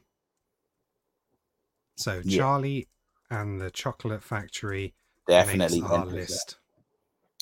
[1.97, 2.37] So Yeah.
[2.37, 2.87] Charlie
[3.29, 4.93] and the Chocolate Factory
[5.27, 5.81] Definitely.
[5.81, 6.57] our list.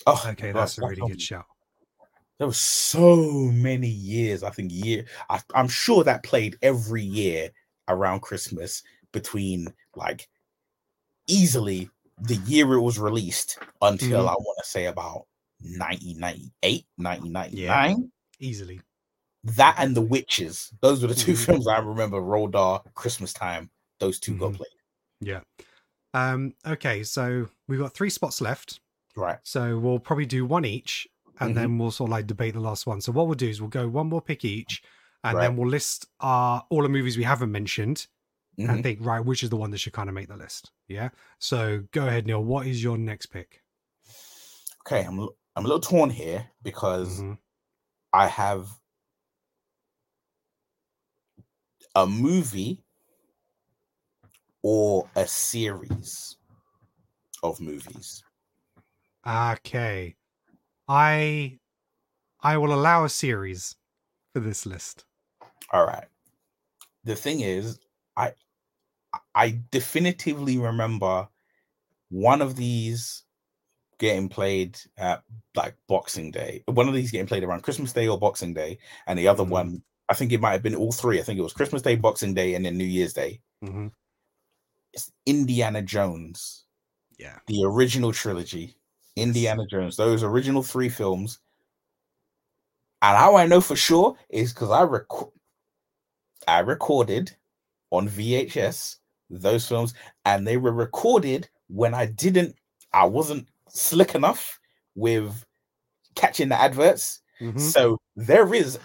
[0.07, 1.45] Oh, Okay, God, that's a really good shout.
[2.37, 3.15] There was so
[3.51, 4.43] many years.
[4.43, 5.05] I think year.
[5.29, 7.51] I, I'm sure that played every year
[7.87, 10.29] around Christmas between like
[11.27, 11.89] easily
[12.21, 14.29] the year it was released until Mhm.
[14.29, 15.25] I want to say about
[15.59, 18.11] 1998, 1999.
[18.39, 18.81] Easily.
[19.43, 20.71] That and The Witches.
[20.81, 21.45] Those were the 2 Mhm.
[21.45, 22.17] films I remember
[22.55, 23.69] off Christmas time.
[23.99, 24.57] Those 2 got Mhm.
[24.57, 24.67] played.
[25.21, 25.41] Yeah.
[26.13, 28.79] Um, okay, so we've got three spots left.
[29.15, 29.39] Right.
[29.43, 31.07] So we'll probably do one each
[31.39, 33.01] and then we'll sort of like debate the last one.
[33.01, 34.81] So what we'll do is we'll go one more pick each
[35.23, 35.43] and Right.
[35.47, 38.07] then we'll list our all the movies we haven't mentioned
[38.57, 38.69] Mhm.
[38.69, 40.71] and think, right, which is the one that should kind of make the list.
[40.87, 41.09] Yeah.
[41.39, 42.43] So go ahead, Neil.
[42.43, 43.63] What is your next pick?
[44.85, 47.37] Okay, I'm a- I'm a little torn here because Mhm.
[48.11, 48.67] I have
[51.95, 52.83] a movie
[54.61, 56.37] or a series
[57.43, 58.23] of movies.
[59.25, 60.15] Okay.
[60.87, 61.59] I
[62.41, 63.75] I will allow a series
[64.33, 65.05] for this list.
[65.71, 66.07] All right.
[67.05, 67.79] The thing is,
[68.17, 68.33] I
[69.35, 71.27] I definitively remember
[72.09, 73.23] one of these
[73.97, 75.23] getting played at
[75.55, 76.63] like Boxing Day.
[76.67, 79.49] One of these getting played around Christmas Day or Boxing Day, and the other Mhm.
[79.49, 81.19] one, I think it might have been all three.
[81.19, 83.41] I think it was Christmas Day, Boxing Day, and then New Year's Day.
[83.61, 83.87] hmm
[84.93, 86.65] It's Indiana Jones,
[87.17, 87.39] Yeah.
[87.47, 88.75] the original trilogy.
[89.15, 91.39] Indiana Jones, those original three films.
[93.01, 95.07] And how I know for sure is because I rec-
[96.47, 97.35] I recorded
[97.91, 98.97] on VHS
[99.29, 99.93] those films,
[100.25, 102.55] and they were recorded when I didn't,
[102.93, 104.59] I wasn't slick enough
[104.95, 105.43] with
[106.15, 107.21] catching the adverts.
[107.41, 107.59] Mhm.
[107.59, 108.77] So there is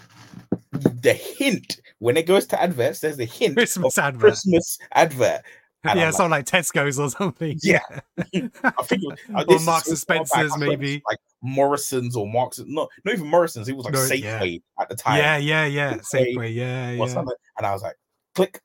[0.73, 3.01] the hint when it goes to adverts.
[3.01, 4.21] There's a hint Christmas of advert.
[4.21, 5.43] Christmas advert.
[5.85, 7.57] And yeah, I'm something like Tesco's or something.
[7.63, 7.79] Yeah.
[8.19, 10.69] I think, it was- uh, Or Marks and so far back, Spencers, I thought it
[10.69, 11.03] was maybe.
[11.09, 12.59] like Morrison's or Marks.
[12.67, 13.69] Not not even Morrison's.
[13.69, 14.41] It was like No, yeah.
[14.41, 15.19] Safeway at the time.
[15.19, 15.95] Yeah, yeah, yeah.
[15.99, 17.07] Safeway Safeway, yeah, yeah.
[17.07, 17.37] something.
[17.59, 17.95] And I was like,
[18.35, 18.61] click.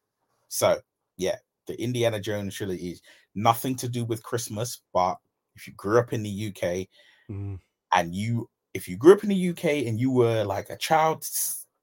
[0.50, 0.80] So
[1.18, 1.36] yeah,
[1.68, 3.02] the Indiana Jones trilogy is
[3.36, 5.18] nothing to do with Christmas, but
[5.56, 6.90] if you grew up in the UK
[7.30, 7.56] Mm,
[7.94, 11.26] and you, if you grew up in the UK and you were like a child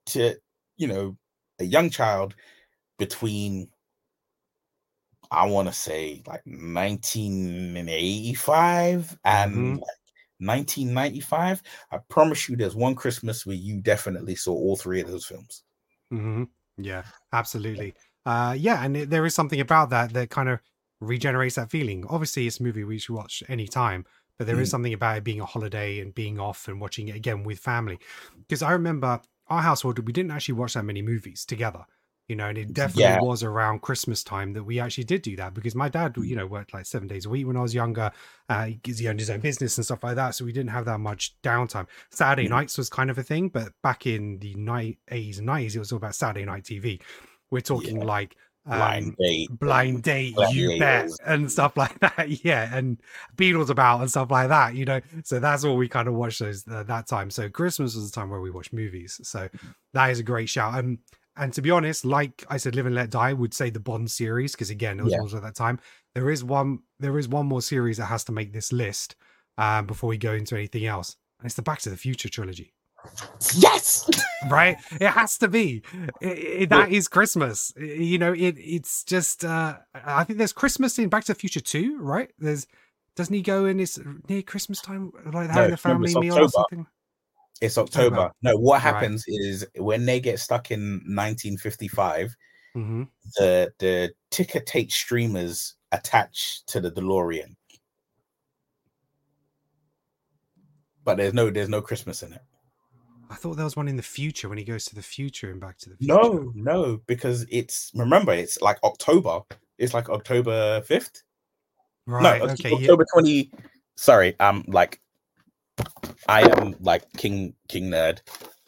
[0.07, 0.37] to,
[0.77, 1.16] you know,
[1.61, 2.35] a young child
[2.99, 3.71] between,
[5.31, 9.79] I want to say like 1985 and Mhm.
[9.79, 9.99] like
[10.38, 15.27] 1995, I promise you there's one Christmas where you definitely saw all three of those
[15.27, 15.64] films.
[16.11, 16.45] hmm
[16.77, 17.95] Yeah, absolutely.
[18.26, 20.61] Uh, yeah, and it, there is something about that that kind of
[21.00, 22.04] regenerates that feeling.
[22.09, 24.04] Obviously, it's a movie we should watch any time,
[24.38, 24.72] but there is Mm.
[24.72, 27.98] something about it being a holiday and being off and watching it again with family.
[28.38, 31.85] Because I remember our household, we didn't actually watch that many movies together.
[32.28, 33.18] You know, and it definitely Yeah.
[33.20, 36.28] was around Christmas time that we actually did do that because my dad, Mm.
[36.28, 38.12] you know, worked like seven days a week when I was younger.
[38.48, 41.00] Uh, he owned his own business and stuff like that, so we didn't have that
[41.00, 41.88] much downtime.
[42.11, 42.50] Saturday Mm.
[42.50, 45.80] nights was kind of a thing, but back in the night eighties and nineties, it
[45.80, 47.00] was all about Saturday night TV.
[47.51, 48.05] We're talking Yeah.
[48.05, 48.37] like
[48.67, 49.51] um, Blind date.
[49.59, 52.45] blind date, you bet, and stuff like that.
[52.45, 53.01] Yeah, and
[53.37, 54.75] Beadle's about and stuff like that.
[54.75, 57.31] You know, so that's all we kind of watched those uh, that time.
[57.31, 59.19] So Christmas was the time where we watched movies.
[59.25, 59.49] So
[59.95, 60.79] that is a great shout.
[60.79, 60.99] Um,
[61.37, 64.11] and to be honest, like I said, Live and Let Die would say the Bond
[64.11, 65.21] series because again, it was Yeah.
[65.21, 65.81] also at that time.
[66.15, 66.81] There is one.
[66.99, 69.17] There is one more series that has to make this list
[69.57, 72.75] um, before we go into anything else, and it's the Back to the Future trilogy
[73.57, 74.09] Yes.
[74.51, 75.83] right it has to be
[76.23, 80.99] I- I- that is christmas you know it it's just uh i think there's christmas
[80.99, 82.67] in back to the future too right there's
[83.17, 86.45] doesn't he go in it's near christmas time like having a family it's meal or
[86.45, 86.51] October.
[86.53, 86.87] something
[87.61, 88.17] It's October.
[88.17, 88.35] October.
[88.43, 88.95] No, what Right.
[88.95, 92.35] happens is when they get stuck in 1955,
[92.75, 93.03] hmm
[93.37, 97.57] the the ticker tape streamers attach to the DeLorean.
[101.05, 102.43] But there's no there's no Christmas in it.
[103.31, 105.61] I thought there was one in the future when he goes to the future and
[105.61, 109.40] back to the future No, no, because it's remember it's like October.
[109.79, 111.23] It's like October 5th.
[112.07, 112.77] right no, okay yeah.
[112.77, 113.51] October 20.
[113.97, 115.01] Sorry, I'm like
[116.29, 118.21] I am like King King Nerd.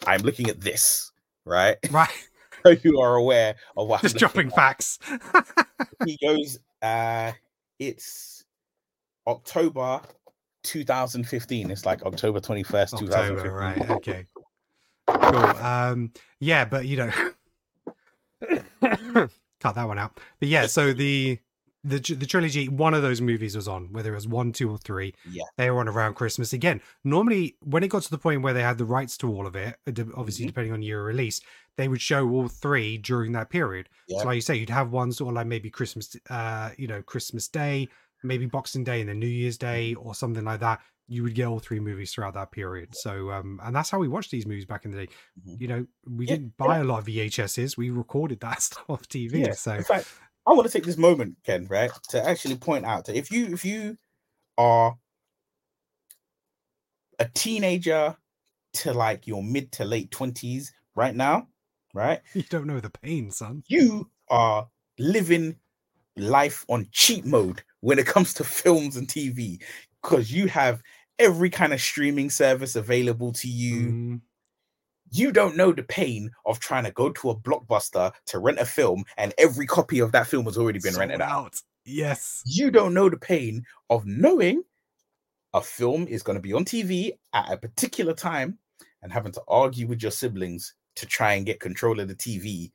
[0.07, 1.11] I'm looking at this,
[1.45, 1.77] right?
[1.91, 2.09] right
[2.65, 4.55] So you are aware of what just dropping at.
[4.55, 4.99] facts
[6.05, 7.31] he goes uh
[7.79, 8.45] it's
[9.27, 10.01] october
[10.63, 14.25] 2015 it's like october 21st october 2015 right okay
[15.07, 17.11] cool um yeah but you know
[19.59, 21.39] cut that one out but yeah so the
[21.85, 24.77] the the trilogy one of those movies was on whether it was one two or
[24.77, 25.43] three Yeah.
[25.57, 28.61] they were on around christmas again normally when it got to the point where they
[28.61, 30.49] had the rights to all of it uh, obviously Mhm.
[30.49, 31.41] depending on year of release
[31.77, 34.19] they would show all three during that period Yeah.
[34.19, 37.01] so like you say you'd have one sort of like maybe christmas uh you know
[37.01, 37.87] christmas day
[38.25, 41.47] maybe boxing day and then new year's day or something like that you would get
[41.47, 42.95] all three movies throughout that period.
[42.95, 45.11] So um and that's how we watched these movies back in the day.
[45.45, 45.59] Mhm.
[45.59, 49.07] you know we Yeah, didn't buy a lot of vhs's we recorded that stuff off
[49.07, 50.07] tv Yeah, so in fact
[50.45, 53.47] I want to take this moment, Ken, right, to actually point out that if you
[53.53, 53.97] if you
[54.57, 54.97] are
[57.19, 58.17] a teenager
[58.73, 61.47] to like your mid to late twenties right now,
[61.93, 63.63] right, You don't know the pain, son.
[63.67, 65.59] you are living
[66.17, 69.61] life on cheat mode when it comes to films and TV
[70.03, 70.83] because you have
[71.19, 73.87] every kind of streaming service available to you.
[73.87, 74.21] Mm,
[75.11, 78.65] You don't know the pain of trying to go to a blockbuster to rent a
[78.65, 81.55] film and every copy of that film has already been rented sold out.
[81.85, 82.41] Yes.
[82.45, 84.63] You don't know the pain of knowing
[85.53, 88.57] a film is going to be on TV at a particular time
[89.01, 92.71] and having to argue with your siblings to try and get control of the TV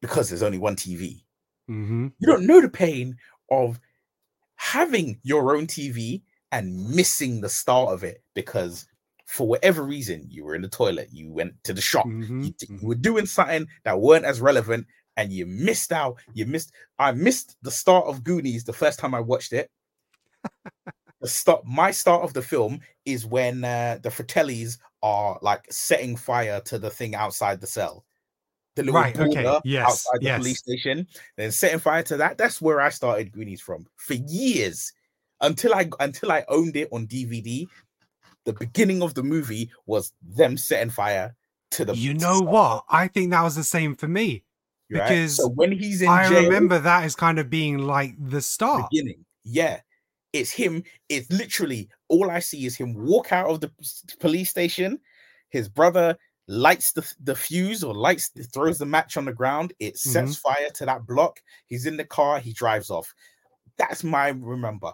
[0.00, 1.24] because there's only one TV.
[1.68, 3.16] hmm You don't know the pain
[3.50, 3.80] of
[4.56, 6.22] having your own TV
[6.54, 8.86] and missing the start of it because
[9.26, 12.52] for whatever reason you were in the toilet, you went to the shop, Mhm, you,
[12.52, 14.86] d- you were doing something that weren't as relevant
[15.16, 16.16] and you missed out.
[16.32, 19.68] You missed I missed the start of Goonies the first time I watched it.
[21.20, 26.14] the start my start of the film is when uh, the Fratellis are like setting
[26.16, 28.04] fire to the thing outside the cell.
[28.76, 30.38] The little Right, okay, yes, outside the yes.
[30.38, 32.38] police station, then setting fire to that.
[32.38, 34.92] That's where I started Goonies from for years
[35.44, 37.66] until I until I owned it on DVD.
[38.44, 41.34] The beginning of the movie was them setting fire
[41.72, 41.94] to the.
[41.96, 42.84] You know what?
[42.90, 44.44] I think that was the same for me.
[44.90, 45.08] right?
[45.08, 48.42] because so when he's in I jail, remember that as kind of being like the
[48.42, 48.90] start.
[48.90, 49.24] beginning.
[49.44, 49.80] Yeah,
[50.34, 50.84] it's him.
[51.08, 53.70] It's literally all I see is him walk out of the
[54.20, 54.98] police station.
[55.48, 59.72] His brother lights the, the fuse or lights throws the match on the ground.
[59.80, 60.52] It sets Mm-hmm.
[60.52, 61.40] fire to that block.
[61.66, 62.40] He's in the car.
[62.40, 63.14] He drives off.
[63.78, 64.92] That's my remember.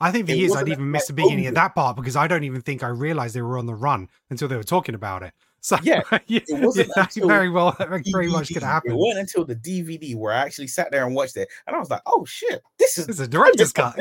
[0.00, 2.26] I think for It years I'd even missed the beginning of that part because I
[2.26, 5.22] don't even think I realized they were on the run until they were talking about
[5.22, 5.32] it.
[5.62, 8.66] So Yeah, yeah, it wasn't yeah, very well, very much could DVD.
[8.66, 8.92] happen.
[8.92, 11.78] It wasn't until the DVD where I actually sat there and watched it, and I
[11.78, 13.98] was like, "Oh shit, this is It's a director's cut.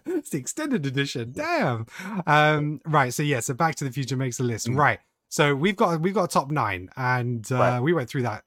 [0.06, 1.30] It's the extended edition.
[1.32, 1.86] Damn.
[2.26, 3.12] Um, right.
[3.12, 3.38] So yeah.
[3.40, 4.66] So Back to the Future makes a list.
[4.68, 4.76] Mm.
[4.76, 4.98] Right.
[5.28, 7.80] So we've got we've got a top nine, and uh, Right.
[7.80, 8.42] we went through that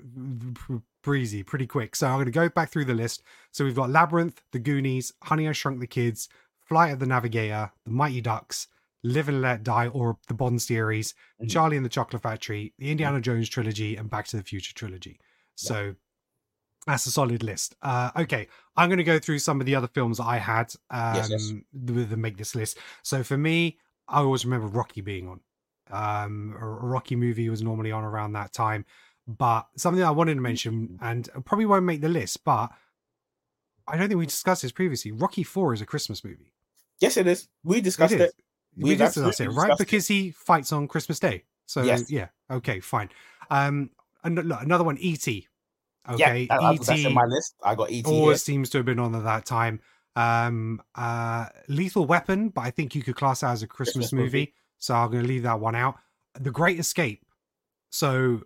[1.08, 1.96] breezy, pretty quick.
[1.96, 3.24] So I'm going to go back through the list.
[3.54, 6.28] So we've got Labyrinth, The Goonies, Honey I Shrunk the Kids,
[6.66, 8.68] Flight of the Navigator, The Mighty Ducks,
[9.04, 11.50] Live and Let Die, or the Bond series, Mhm.
[11.50, 15.18] Charlie and the Chocolate Factory, the Indiana Jones trilogy, and Back to the Future trilogy.
[15.56, 15.96] So
[16.86, 17.76] that's a solid list.
[17.82, 20.74] Uh, okay, I'm going to go through some of the other films that I had
[20.90, 21.54] um, Yes, yes.
[21.74, 22.80] with the make this list.
[23.04, 23.78] So for me,
[24.10, 25.40] I always remember Rocky being on.
[25.90, 28.86] Um, a Rocky movie was normally on around that time,
[29.28, 32.72] but something I wanted to mention and probably won't make the list, but
[33.88, 35.12] I don't think we discussed this previously.
[35.12, 36.54] Rocky Four is a Christmas movie.
[37.00, 37.48] Yes, it is.
[37.64, 38.34] We discussed It it.
[38.76, 39.54] We We've did discuss it, right?
[39.54, 39.86] discussed it.
[39.86, 41.44] Because he fights on Christmas Day.
[41.66, 42.10] So Yes.
[42.12, 43.10] yeah, okay, fine.
[43.50, 43.90] Um,
[44.24, 45.48] and look, another one, E.T.
[46.10, 47.06] Okay, yeah, that- E.T.
[47.06, 47.56] in my list.
[47.64, 48.06] I got ET.
[48.06, 48.16] here.
[48.16, 49.82] always seems to have been on at that time.
[50.16, 54.14] Um, uh, Lethal Weapon, but I think you could class that as a Christmas, Christmas
[54.14, 54.24] movie.
[54.40, 55.96] movie, so I'm going to leave that one out.
[56.40, 57.24] The Great Escape.
[57.90, 58.42] So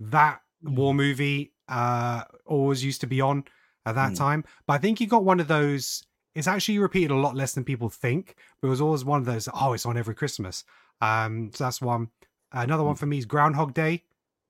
[0.00, 0.96] that war Mm.
[0.96, 3.44] movie uh always used to be on
[3.84, 4.16] at that Mm.
[4.16, 6.04] time, but I think you got one of those.
[6.34, 9.26] It's actually repeated a lot less than people think, but it was always one of
[9.26, 9.48] those.
[9.54, 10.64] Oh, it's on every Christmas.
[11.00, 12.10] Um, so that's one.
[12.52, 12.86] Another Mm.
[12.86, 14.04] one for me is Groundhog Day.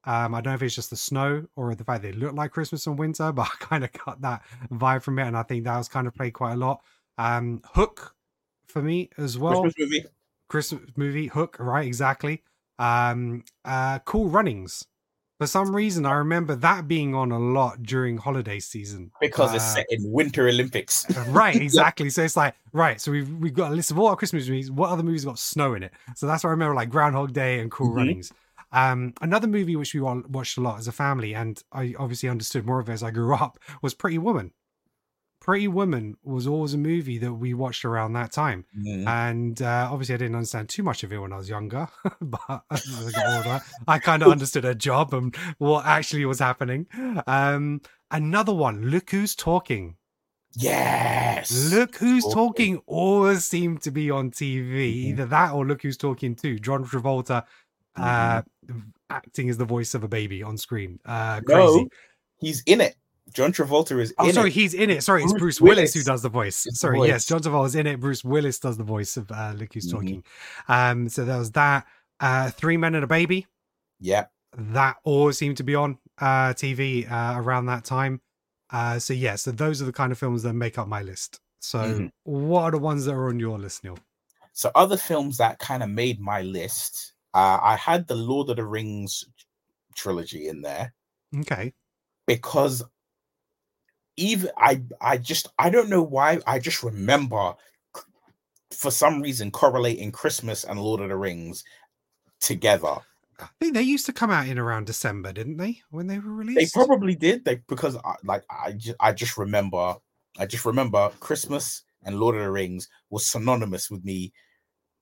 [0.04, 2.52] Um, I don't know if it's just the snow or the fact they look like
[2.52, 5.64] Christmas and winter, but I kind of got that vibe from it, and I think
[5.64, 6.82] that was kind of played quite a lot.
[7.18, 8.14] Um, Hook
[8.68, 9.62] for me as well.
[9.62, 10.04] Christmas movie.
[10.48, 11.86] Christmas movie Hook, right?
[11.86, 12.42] Exactly.
[12.78, 14.84] Um, uh, Cool Runnings.
[15.38, 19.64] For some reason, I remember that being on a lot during holiday season because it's
[19.64, 21.04] Uh, set in Winter Olympics.
[21.28, 22.08] right, exactly.
[22.08, 22.98] So it's like right.
[23.00, 24.70] So we've we've got a list of all our Christmas movies.
[24.70, 25.92] What other movies got snow in it?
[26.14, 27.96] So that's what I remember, like Groundhog Day and Cool Mhm.
[27.96, 28.32] Runnings.
[28.72, 32.64] Um, another movie which we watched a lot as a family, and I obviously understood
[32.66, 34.52] more of it as I grew up, was Pretty Woman.
[35.46, 40.16] Pretty Woman was always a movie that we watched around that time, and uh, obviously
[40.16, 41.86] I didn't understand too much of it when I was younger,
[42.20, 46.40] but as I got older, I kind of understood her job and what actually was
[46.40, 46.88] happening.
[47.28, 47.80] Um,
[48.10, 49.94] another one, Look Who's Talking.
[50.56, 51.72] Yes.
[51.72, 52.74] Look who's Talking.
[52.76, 54.72] talking always seemed to be on TV.
[54.72, 55.06] Mhm.
[55.10, 56.58] Either that or Look Who's Talking too.
[56.58, 57.44] John Travolta
[57.94, 58.42] uh,
[59.10, 60.98] acting as the voice of a baby on screen.
[61.04, 61.82] Uh, crazy.
[61.84, 61.88] No,
[62.40, 62.96] he's in it.
[63.32, 64.54] John Travolta is Oh, in sorry, it.
[64.54, 65.02] he's in it.
[65.02, 65.94] Sorry, it's Bruce Bruce Willis.
[65.94, 66.62] who does the voice.
[66.64, 68.00] the Sorry, yes, John Travolta is in it.
[68.00, 69.90] Bruce Willis does the voice of uh, Look Who's Mhm.
[69.92, 70.24] Talking.
[70.68, 71.86] Um, so there was that.
[72.20, 73.46] Uh, Three Men and a Baby.
[74.00, 74.26] Yeah.
[74.56, 78.20] That always seemed to be on uh, TV uh, around that time.
[78.70, 81.40] Uh, so yeah, so those are the kind of films that make up my list.
[81.60, 82.12] So Mhm.
[82.22, 83.98] what are the ones that are on your list, Neil?
[84.52, 88.56] So other films that kind of made my list, uh, I had the Lord of
[88.56, 89.24] the Rings
[89.94, 90.94] trilogy in there
[91.40, 91.74] Okay.
[92.26, 92.82] because
[94.16, 97.54] even I I just I don't know why I just remember
[98.70, 101.64] for some reason correlating Christmas and Lord of the Rings
[102.40, 102.96] together.
[103.38, 105.82] I think they used to come out in around December, didn't they?
[105.90, 106.74] When they were released.
[106.74, 107.44] They probably did.
[107.44, 109.96] They because I, like I just I just remember
[110.38, 114.32] I just remember Christmas and Lord of the Rings was synonymous with me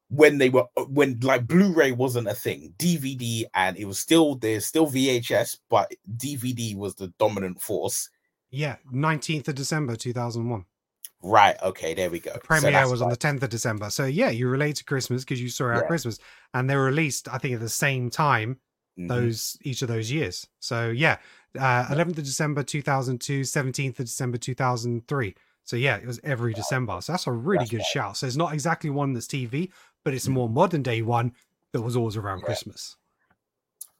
[0.08, 4.36] when they were uh, when like Blu-ray wasn't a thing, DVD and it was still
[4.36, 8.10] there's still VHS, but DVD was the dominant force.
[8.54, 10.64] Yeah, nineteenth of December, two thousand one.
[11.22, 11.56] Right.
[11.62, 11.94] Okay.
[11.94, 12.32] There we go.
[12.34, 13.88] The premiere that's was on like- the tenth of December.
[13.90, 15.86] So yeah, you relate to Christmas because you saw it at Yeah.
[15.88, 16.18] Christmas,
[16.52, 18.60] and they were released, I think, at the same time
[18.98, 19.08] Mhm.
[19.08, 20.46] those each of those years.
[20.60, 21.16] So yeah,
[21.58, 25.34] uh, 11th of December 2002, 17th of December 2003.
[25.64, 27.00] So yeah, it was every December.
[27.00, 27.86] So that's a really That's good right.
[27.86, 28.16] shout.
[28.18, 29.72] So it's not exactly one that's TV,
[30.04, 31.32] but it's a more modern day one
[31.72, 32.44] that was always around Yeah.
[32.44, 32.96] Christmas.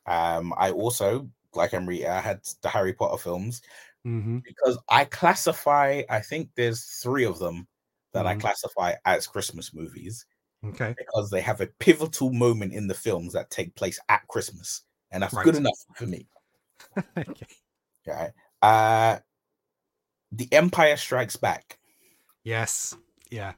[0.07, 3.63] Um, I also, like Emery, I had the Harry Potter films
[4.05, 6.03] hmm because I classify.
[6.11, 7.67] I think there's three of them
[8.13, 8.41] that I Mhm.
[8.43, 10.27] classify as Christmas movies
[10.65, 10.95] Okay.
[10.97, 15.23] because they have a pivotal moment in the films that take place at Christmas, and
[15.23, 15.45] that's Right.
[15.45, 16.29] good enough for me.
[17.19, 17.47] okay.
[18.07, 18.31] Okay.
[18.63, 19.19] Uh,
[20.33, 21.79] The Empire Strikes Back.
[22.43, 22.97] Yes.
[23.31, 23.55] Yeah.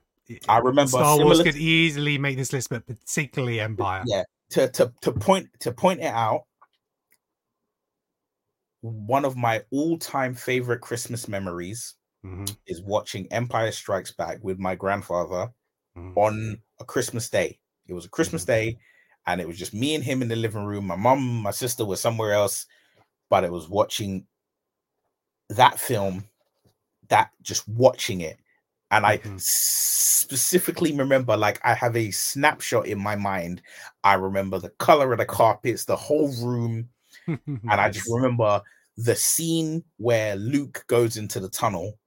[0.49, 4.03] I remember Star Wars could easily make this list, but particularly Empire.
[4.07, 4.24] Yeah.
[4.51, 6.45] to to to point to point it out.
[8.91, 14.74] One of my all-time favorite Christmas memories Mhm, is watching Empire Strikes Back with my
[14.76, 15.53] grandfather
[15.95, 16.16] mhm.
[16.16, 17.59] on a Christmas day.
[17.89, 18.47] It was a Christmas Mhm.
[18.47, 18.78] day,
[19.26, 20.87] and it was just me and him in the living room.
[20.87, 22.66] My mom, my sister was somewhere else,
[23.30, 24.26] but it was watching
[25.51, 26.28] that film,
[27.09, 28.39] that just watching it.
[28.91, 29.39] And I Mhm.
[29.39, 33.62] specifically remember, like, I have a snapshot in my mind.
[34.05, 36.89] I remember the color of the carpets, the whole room,
[37.68, 38.62] and I just remember
[38.97, 41.99] the scene where Luke goes into the tunnel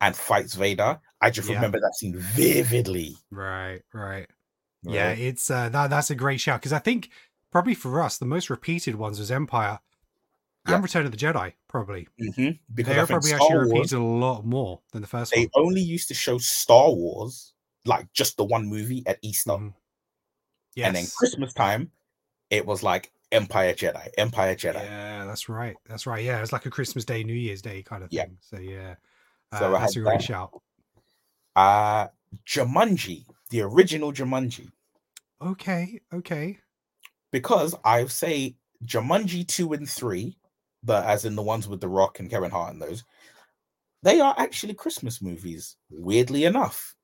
[0.00, 1.00] and fights Vader.
[1.20, 1.56] I just Yeah.
[1.56, 3.16] remember that scene vividly.
[3.30, 4.28] Right, right.
[4.82, 7.10] Yeah, it's uh, that that's a great shout because I think
[7.50, 9.80] probably for us the most repeated ones was Empire
[10.68, 10.74] Yeah.
[10.76, 11.54] and Return of the Jedi.
[11.68, 15.32] Probably Mhm, Because they probably Star actually Wars, repeated a lot more than the first
[15.32, 15.66] they one.
[15.66, 19.50] only used to show Star Wars, like just the one movie at Easter.
[19.52, 19.74] Mhm.
[20.76, 20.86] Yes.
[20.86, 21.90] And then Christmas time,
[22.50, 24.84] it was like Empire Jedi, Empire Jedi.
[24.84, 25.76] Yeah, that's right.
[25.88, 26.24] That's right.
[26.24, 28.18] Yeah, it's like a Christmas Day, New Year's Day kind of thing.
[28.18, 28.26] Yeah.
[28.40, 28.94] So yeah,
[29.52, 30.22] uh, So that's a great that.
[30.22, 30.62] shout.
[31.54, 32.08] Uh
[32.46, 34.70] Jumanji, the original Jumanji.
[35.42, 36.58] Okay, okay.
[37.32, 40.36] Because I say Jumanji 2 and 3,
[40.82, 43.04] but as in the ones with The Rock and Kevin Hart and those,
[44.02, 46.94] they are actually Christmas movies, weirdly enough.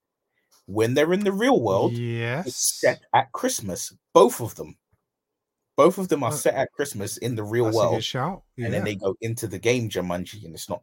[0.67, 2.55] When they're in the real world, yes.
[2.57, 3.93] set at Christmas.
[4.15, 4.77] Both of them.
[5.85, 8.05] Both of them are set at Christmas in the real That's world.
[8.05, 8.43] shout.
[8.57, 8.67] Yeah.
[8.67, 10.83] And then they go into the game Jumanji, and it's not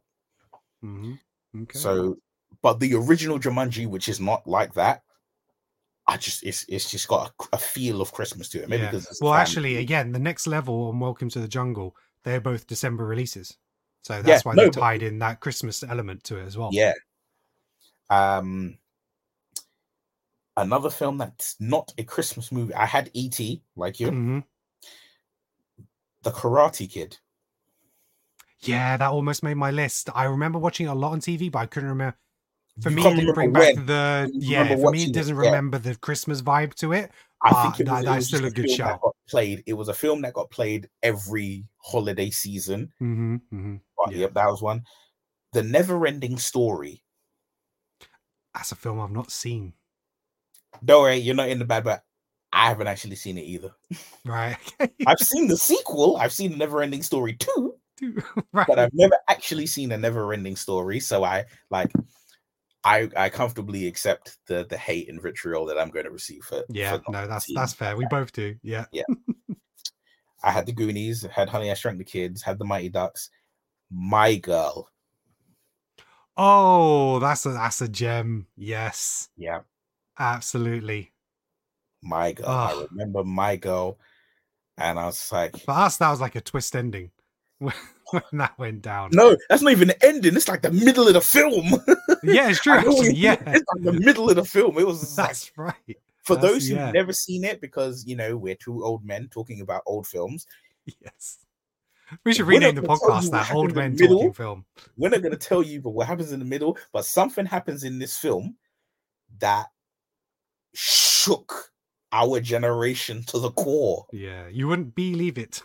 [0.84, 1.18] Mhm.
[1.62, 1.78] Okay.
[1.78, 2.16] So,
[2.62, 5.02] but the original Jumanji, which is not like that,
[6.06, 8.68] I just it's it's just got a, a feel of Christmas to it.
[8.68, 8.90] Maybe yeah.
[8.90, 11.94] because Well, actually, again, the next level and Welcome to the Jungle,
[12.24, 13.56] they're both December releases.
[14.02, 16.70] So that's why no, they but- tied in that Christmas element to it as well.
[16.72, 16.94] yeah.
[18.10, 18.78] Um,
[20.56, 22.74] another film that's not a Christmas movie.
[22.74, 23.62] I had E.T.
[23.76, 24.38] like you, hmm
[26.22, 27.18] The Karate Kid.
[28.60, 30.10] Yeah, that almost made my list.
[30.14, 32.16] I remember watching it a lot on TV, but I couldn't remember.
[32.82, 33.86] For You me, it didn't bring back when.
[33.86, 34.76] the yeah.
[34.76, 35.42] For me, it it, doesn't yeah.
[35.48, 37.10] remember the Christmas vibe to it.
[37.42, 38.88] I think it was, it was still a good film shout.
[38.88, 39.62] That got played.
[39.66, 42.92] It was a film that got played every holiday season.
[42.98, 44.18] hmm hmm But Yeah.
[44.18, 44.84] yep, that was one.
[45.52, 47.02] The Never Ending Story.
[48.54, 49.74] That's a film I've not seen.
[50.84, 52.04] Don't worry, you're not in the bad, but
[52.60, 53.70] I haven't actually seen it either.
[54.22, 54.56] Right.
[55.06, 56.18] I've seen the sequel.
[56.18, 57.74] I've seen Never Ending Story 2,
[58.52, 58.66] right.
[58.66, 61.00] but I've never actually seen a Never Ending Story.
[61.00, 61.90] So I like
[62.84, 66.62] I I comfortably accept the the hate and vitriol that I'm going to receive for
[66.68, 66.98] yeah.
[66.98, 67.96] for No, that's that's fair.
[67.96, 68.54] We both do.
[68.62, 68.84] Yeah.
[68.92, 69.04] Yeah.
[70.42, 73.30] I had the Goonies, had Honey I Shrunk the Kids, had the Mighty Ducks,
[73.90, 74.90] My Girl.
[76.36, 78.48] Oh, that's a that's a gem.
[78.54, 79.30] Yes.
[79.36, 79.60] Yeah,
[80.18, 81.12] Absolutely.
[82.02, 82.46] My Girl.
[82.48, 83.98] I remember My Girl,
[84.78, 87.10] and I was like, For us, that was like a twist ending
[87.58, 87.72] when
[88.32, 89.10] that went down.
[89.12, 90.34] no, that's not even the ending.
[90.36, 91.66] It's like the middle of the film.
[92.22, 92.74] Yeah, it's true.
[92.74, 93.36] I know what Actually, yeah.
[93.46, 94.76] it's like the middle of the film.
[94.76, 95.74] It was like That's right.
[96.22, 96.90] for That's- those who've yeah.
[96.90, 100.46] never seen it, because you know we're two old men talking about old films.
[101.00, 101.38] Yes.
[102.24, 104.16] We should rename the gonna tell you podcast that Old Men middle.
[104.18, 104.64] Talking Film.
[104.98, 106.76] We're not going to tell you, but what happens in the middle.
[106.92, 108.56] But something happens in this film
[109.38, 109.66] that
[110.74, 111.70] shook
[112.12, 114.06] our generation to the core.
[114.12, 115.62] Yeah, you wouldn't believe it.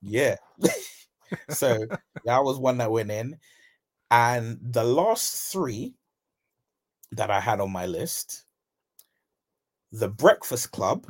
[0.00, 0.36] Yeah.
[1.48, 1.86] so
[2.24, 3.38] that was one that went in.
[4.10, 5.94] And the last three
[7.12, 8.46] that I had on my list,
[9.92, 11.04] The Breakfast Club,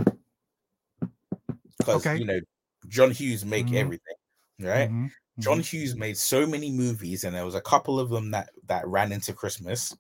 [1.79, 2.17] because Okay.
[2.17, 2.41] you know
[2.89, 3.75] John Hughes make Mhm.
[3.75, 4.17] everything,
[4.61, 4.91] right?
[4.91, 5.63] Mhm, John mhm.
[5.63, 9.13] Hughes made so many movies, and there was a couple of them that that ran
[9.13, 9.97] into Christmas,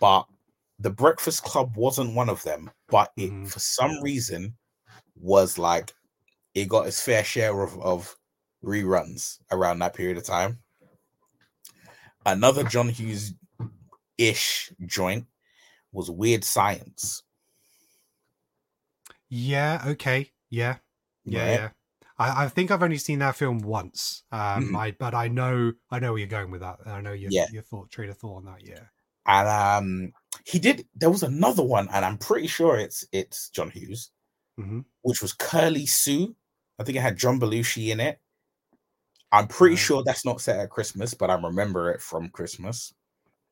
[0.00, 0.26] but
[0.78, 2.70] The Breakfast Club wasn't one of them.
[2.88, 3.50] But it, Mhm.
[3.50, 4.56] for some reason,
[5.16, 5.92] was like
[6.54, 8.16] it got its fair share of of
[8.62, 10.62] reruns around that period of time.
[12.26, 13.34] Another John Hughes
[14.18, 15.26] ish joint
[15.92, 17.22] was Weird Science.
[19.28, 19.82] Yeah.
[19.86, 20.32] Okay.
[20.50, 20.76] Yeah.
[21.24, 21.40] Yeah.
[21.40, 21.52] Right.
[21.54, 21.68] Yeah.
[22.16, 24.22] I, I think I've only seen that film once.
[24.30, 24.78] Um, Mhm.
[24.78, 26.78] I but I know I know where you're going with that.
[26.86, 27.46] I know your Yeah.
[27.50, 28.64] your thought train of thought on that.
[28.64, 28.86] Yeah.
[29.26, 30.12] And um
[30.44, 34.10] he did there was another one, and I'm pretty sure it's it's John Hughes,
[34.56, 36.34] hmm which was Curly Sue.
[36.78, 38.18] I think it had John Belushi in it.
[39.32, 42.94] I'm pretty sure that's not set at Christmas, but I remember it from Christmas.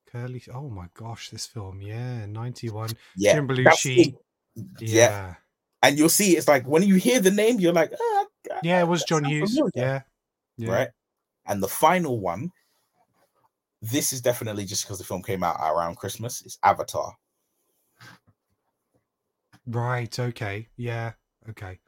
[0.07, 0.43] Curly.
[0.53, 1.81] Oh my gosh, this film.
[1.81, 2.91] Yeah, ninety one.
[3.17, 4.15] Yeah, Jim Belushi.
[4.55, 4.79] Yeah.
[4.81, 5.35] Yeah.
[5.83, 8.27] and you'll see it's like when you hear the name, you're like, ah,
[8.63, 9.55] Yeah, it was John Hughes.
[9.55, 9.71] familiar.
[9.75, 10.03] Yeah.
[10.59, 10.71] Yeah.
[10.73, 10.89] right?
[11.47, 12.53] And the final one,
[13.83, 17.17] this is definitely just because the film came out around Christmas, It's Avatar.
[19.67, 20.19] Right.
[20.19, 20.69] Okay.
[20.77, 21.13] Yeah.
[21.51, 21.81] Okay.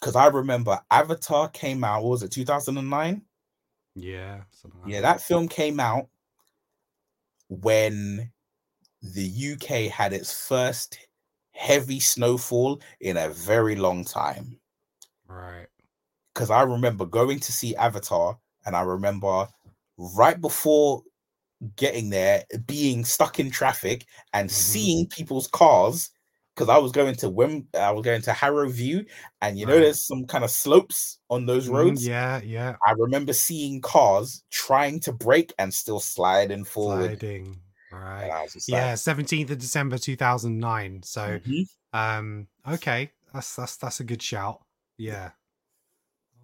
[0.00, 3.22] Because I remember Avatar came out, was it, 2009?
[3.96, 4.42] Yeah.
[4.50, 6.08] Something like Yeah, that film came out
[7.48, 8.30] when
[9.02, 10.98] the UK had its first
[11.52, 14.60] heavy snowfall in a very long time.
[15.26, 15.66] Right.
[16.34, 19.48] Because I remember going to see Avatar, and I remember
[19.96, 21.02] right before
[21.76, 24.52] getting there being stuck in traffic and Mhm.
[24.52, 26.10] seeing people's cars.
[26.54, 29.04] Because I was going to Wim, I was going to Harrow Vue,
[29.42, 29.80] and you know, Right.
[29.80, 32.06] there's some kind of slopes on those Mhm, roads.
[32.06, 32.40] Yeah.
[32.42, 32.76] Yeah.
[32.86, 37.20] I remember seeing cars trying to brake and still sliding forward.
[37.20, 37.60] Sliding.
[37.90, 38.30] And Right.
[38.30, 38.94] I was just Yeah.
[38.94, 41.02] Seventeenth of December, two thousand nine.
[41.02, 41.38] So.
[41.40, 44.64] "Mhm." Um, okay, that's that's that's a good shout.
[44.96, 45.32] Yeah.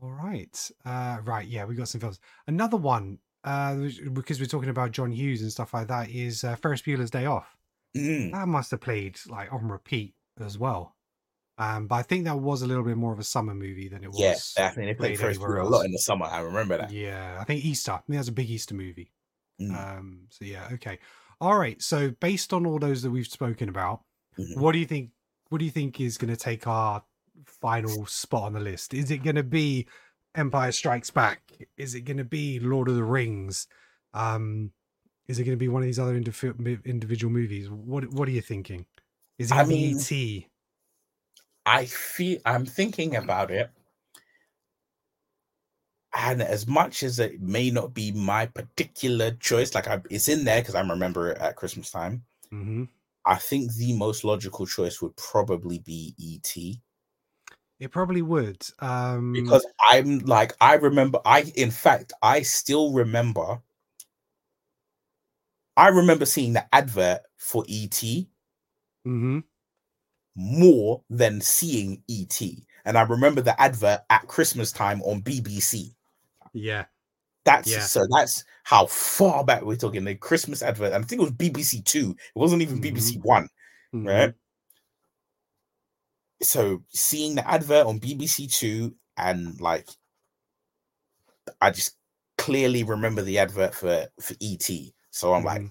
[0.03, 0.71] All right.
[0.85, 1.47] Uh, right.
[1.49, 2.21] Yeah, we got some films.
[2.47, 3.75] Another one, uh,
[4.13, 7.27] because we're talking about John Hughes and stuff like that, is uh, Ferris Bueller's Day
[7.27, 7.57] Off.
[7.97, 10.97] Mm, That must have played like on repeat as well.
[11.59, 14.03] Um, but I think that was a little bit more of a summer movie than
[14.03, 14.19] it was.
[14.21, 14.93] yeah, definitely.
[14.93, 16.25] They played played Ferris Bueller a lot in the summer.
[16.27, 16.91] I remember that.
[16.91, 17.93] Yeah, I think Easter.
[17.93, 19.13] I think that's a big Easter movie.
[19.61, 20.99] Mm, Um, so yeah, okay.
[21.41, 21.81] All right.
[21.83, 24.01] So based on all those that we've spoken about,
[24.39, 24.57] mhm.
[24.57, 25.11] what do you think?
[25.51, 27.03] What do you think is going to take our
[27.45, 28.95] final spot on the list?
[28.95, 29.87] Is it going to be
[30.35, 31.41] Empire Strikes Back?
[31.77, 33.67] Is it going to be Lord of the Rings?
[34.15, 34.73] Um,
[35.29, 37.71] is it going to be one of these other indiv- individual movies?
[37.71, 38.87] What What are you thinking?
[39.39, 40.49] Is it I going to be mean- ET?
[41.65, 43.71] I feel I'm thinking about it.
[46.15, 50.45] And as much as it may not be my particular choice, like I, it's in
[50.45, 52.25] there because I remember it at Christmas time.
[52.51, 52.85] hmm
[53.25, 56.57] I think the most logical choice would probably be ET
[57.83, 58.65] It probably would.
[58.79, 63.61] Um, because I'm like I remember I in fact I still remember
[65.77, 69.41] I remember seeing the advert for ET mm-hmm.
[70.37, 72.41] more than seeing ET.
[72.85, 75.93] And I remember the advert at Christmas time on BBC.
[76.53, 76.85] yeah,
[77.45, 77.81] That's Yeah.
[77.81, 80.05] so that's how far back we're talking.
[80.05, 82.11] The Christmas advert, and I think it was BBC Two.
[82.13, 83.49] It wasn't even BBC One,
[83.93, 84.07] mhm.
[84.07, 84.35] right?
[86.43, 89.89] So seeing the advert on BBC Two and like
[91.61, 91.97] I just
[92.39, 94.69] clearly remember the advert for for ET.
[95.11, 95.71] So I'm like, Mhm.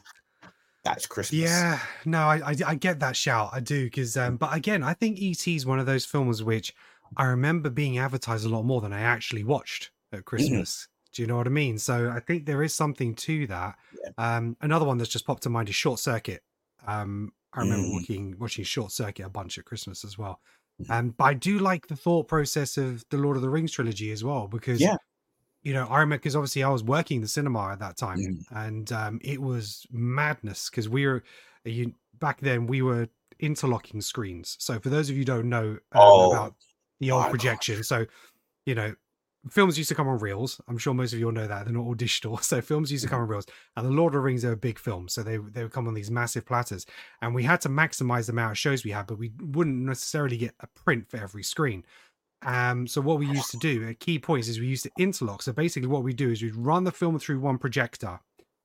[0.84, 1.42] that's Christmas.
[1.42, 3.50] Yeah, no, I, I I get that shout.
[3.54, 6.74] I do because, um, but again, I think ET is one of those films which
[7.18, 10.88] I remember being advertised a lot more than I actually watched at Christmas.
[11.14, 11.78] Do you know what I mean?
[11.78, 13.78] So I think there is something to that.
[14.18, 16.42] Um, another one that's just popped to mind is Short Circuit.
[16.88, 17.92] Um, I remember Mm.
[17.92, 20.40] watching watching Short Circuit a bunch at Christmas as well.
[20.90, 24.12] Um, but I do like the thought process of the Lord of the Rings trilogy
[24.12, 24.96] as well because Yeah.
[25.64, 28.46] you know, I remember because obviously I was working the cinema at that time, Mhm.
[28.52, 31.24] and um, it was madness because we were
[31.66, 33.08] you back then we were
[33.40, 34.58] interlocking screens.
[34.60, 36.56] So for those of you who don't know um, Oh, about
[37.00, 38.06] the old projection, so
[38.66, 38.96] you know,
[39.50, 40.62] films used to come on reels.
[40.68, 42.39] I'm sure most of you all know that they're not all digital.
[42.52, 44.58] So films used to come on reels, and the Lord of the Rings are a
[44.58, 46.86] big film, so they they would come on these massive platters,
[47.22, 50.38] and we had to maximize the amount of shows we had, but we wouldn't necessarily
[50.38, 51.86] get a print for every screen.
[52.44, 55.44] Um, so what we used to do at key points is we used to interlock.
[55.44, 58.20] So basically, what we do is we'd run the film through one projector,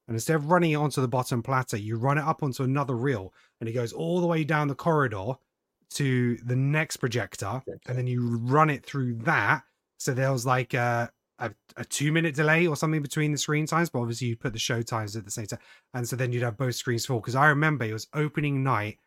[0.08, 2.96] and instead of running it onto the bottom platter, you run it up onto another
[2.96, 5.34] reel, and it goes all the way down the corridor
[5.90, 9.62] to the next projector, and then you run it through that.
[9.98, 13.66] So there was like a a, a two minute delay or something between the screen
[13.66, 15.58] times, but obviously you'd put the show times at the same time.
[15.92, 17.20] And so then you'd have both screens full.
[17.20, 18.98] Because I remember it was opening night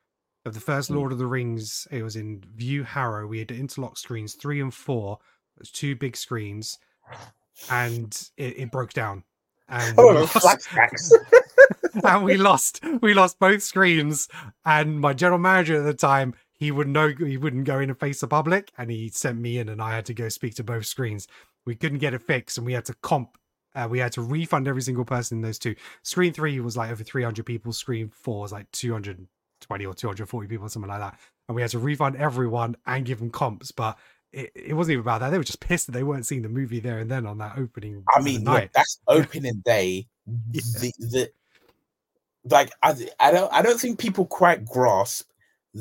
[0.45, 0.95] of the first Mm.
[0.95, 1.87] Lord of the Rings.
[1.89, 3.25] It was in Vue Harrow.
[3.27, 5.17] We had interlock screens three and four.
[5.57, 6.77] It was two big screens,
[7.69, 9.23] and it, it broke down.
[9.67, 10.33] And we Oh, lost-
[10.69, 11.11] flashbacks.
[12.03, 14.27] and we lost we lost both screens
[14.65, 17.99] and my general manager at the time he would know he wouldn't go in and
[17.99, 20.63] face the public and he sent me in and i had to go speak to
[20.63, 21.27] both screens.
[21.65, 23.37] We couldn't get it fixed and we had to comp
[23.75, 25.75] uh, we had to refund every single person in those two.
[26.01, 27.71] Screen three was like over 300 people.
[27.71, 31.17] Screen four was like 220 or 240 people something like that.
[31.47, 33.97] And we had to refund everyone and give them comps but
[34.31, 35.29] it, it wasn't even about that.
[35.29, 37.57] They were just pissed that they weren't seeing the movie there and then on that
[37.57, 38.63] opening I mean, night.
[38.63, 40.07] look, that's opening day.
[40.51, 40.61] Yeah.
[40.79, 41.31] The the
[42.45, 45.29] like I I don't I don't think people quite grasp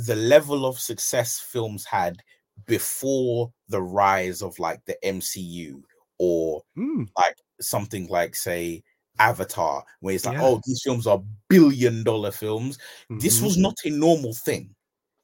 [0.07, 2.22] the level of success films had
[2.66, 5.82] before the rise of like the MCU
[6.18, 8.82] or Mm, like something like say
[9.18, 10.42] Avatar, where it's like, Yeah.
[10.42, 12.78] oh, these films are billion dollar films.
[13.18, 13.44] This mhm.
[13.44, 14.74] was not a normal thing,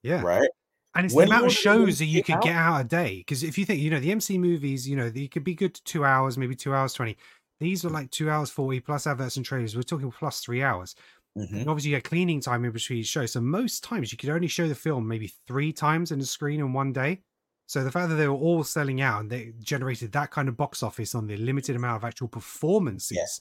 [0.02, 0.48] yeah right?
[0.94, 2.80] And it's When the amount of Lord of the shows that you could get out
[2.82, 3.18] a day.
[3.18, 5.74] Because if you think, you know, the MC movies, you know, they could be good
[5.74, 7.16] to two hours, maybe two hours 20.
[7.60, 9.76] These were like two hours 40 plus adverts and trailers.
[9.76, 10.94] We're talking plus three hours.
[11.36, 11.64] Mhm.
[11.64, 13.26] And obviously, you had cleaning time in between each show.
[13.26, 16.60] So most times you could only show the film maybe three times in the screen
[16.60, 17.22] in one day.
[17.66, 20.56] So the fact that they were all selling out and they generated that kind of
[20.56, 23.40] box office on the limited amount of actual performances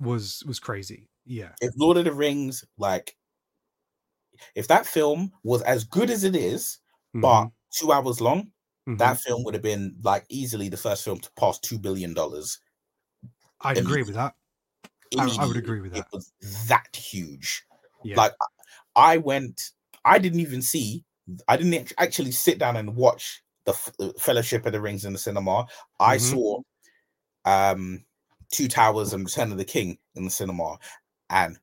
[0.00, 1.10] was was crazy.
[1.26, 1.54] Yeah.
[1.60, 3.16] If Lord of the Rings, like,
[4.54, 6.78] if that film was as good as it is,
[7.20, 8.52] but Mhm, two hours long,
[8.86, 8.96] mhm.
[8.98, 12.58] that film would have been like easily the first film to pass two billion dollars.
[13.60, 14.36] I'd agree with that.
[15.18, 15.98] I- I would agree with that.
[15.98, 16.16] It that.
[16.16, 16.32] was
[16.68, 17.64] that huge.
[18.02, 18.16] Yeah.
[18.16, 18.32] Like,
[18.96, 19.70] I went.
[20.04, 21.04] I didn't even see.
[21.48, 23.72] I didn't actually sit down and watch the
[24.18, 25.66] Fellowship of the Rings in the cinema.
[25.98, 26.20] I Mhm.
[26.20, 26.60] saw
[27.44, 28.04] um
[28.50, 30.78] Two Towers and Return of the King in the cinema,
[31.30, 31.58] and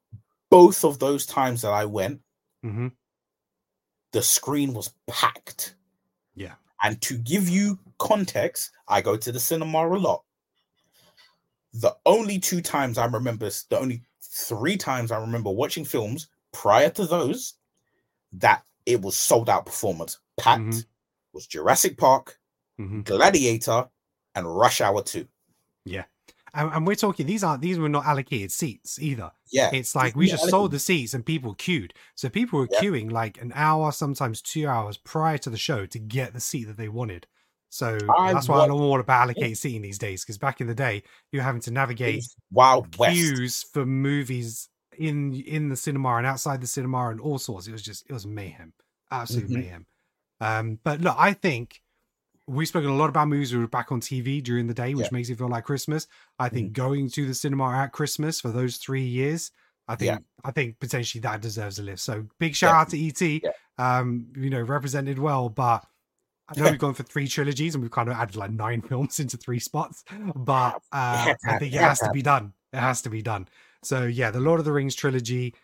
[0.50, 2.22] both of those times that I went,
[2.62, 2.88] hmm
[4.12, 5.76] the screen was packed.
[6.36, 6.56] Yeah.
[6.84, 10.26] And to give you context, I go to the cinema a lot.
[11.74, 16.90] The only two times I remember, the only three times I remember watching films prior
[16.92, 17.56] to those
[18.34, 20.86] that it was sold out performance packed Mhm.
[21.34, 22.40] was Jurassic Park,
[22.78, 23.90] hmm Gladiator,
[24.36, 25.28] and Rush Hour 2.
[26.54, 29.32] And, and we're talking these aren't these were not allocated seats either.
[29.52, 29.70] Yeah.
[29.74, 31.94] It's like we Yeah, just I sold the seats and people queued.
[32.16, 32.82] So people were Yeah.
[32.82, 36.66] queuing like an hour, sometimes two hours prior to the show to get the seat
[36.66, 37.26] that they wanted.
[37.74, 40.24] So I that's why I wa- don't about allocated seating these days.
[40.26, 43.14] Because back in the day, you're having to navigate Wild West.
[43.14, 44.68] queues for movies
[44.98, 47.68] in in the cinema and outside the cinema and all sorts.
[47.68, 48.74] It was just it was mayhem,
[49.10, 49.54] absolute Mhm.
[49.54, 49.86] mayhem.
[50.42, 51.82] Um, but look, I think
[52.46, 55.04] we've spoken a lot about movies that were back on TV during the day, which
[55.04, 55.08] Yeah.
[55.08, 55.16] Mm-hmm.
[55.16, 56.08] makes it feel like Christmas.
[56.40, 59.52] I think going to the cinema at Christmas for those three years,
[59.88, 60.18] I think Yeah.
[60.44, 62.02] I think potentially that deserves a lift.
[62.02, 63.42] So big shout out to ET.
[63.78, 65.86] Um, you know, represented well, but
[66.56, 69.20] I know we've gone for three trilogies and we've kind of added like nine films
[69.20, 70.04] into three spots,
[70.36, 72.54] but uh, I think it has to be done.
[72.74, 73.48] It has to be done.
[73.84, 75.56] So yeah, the Lord of the Rings trilogy,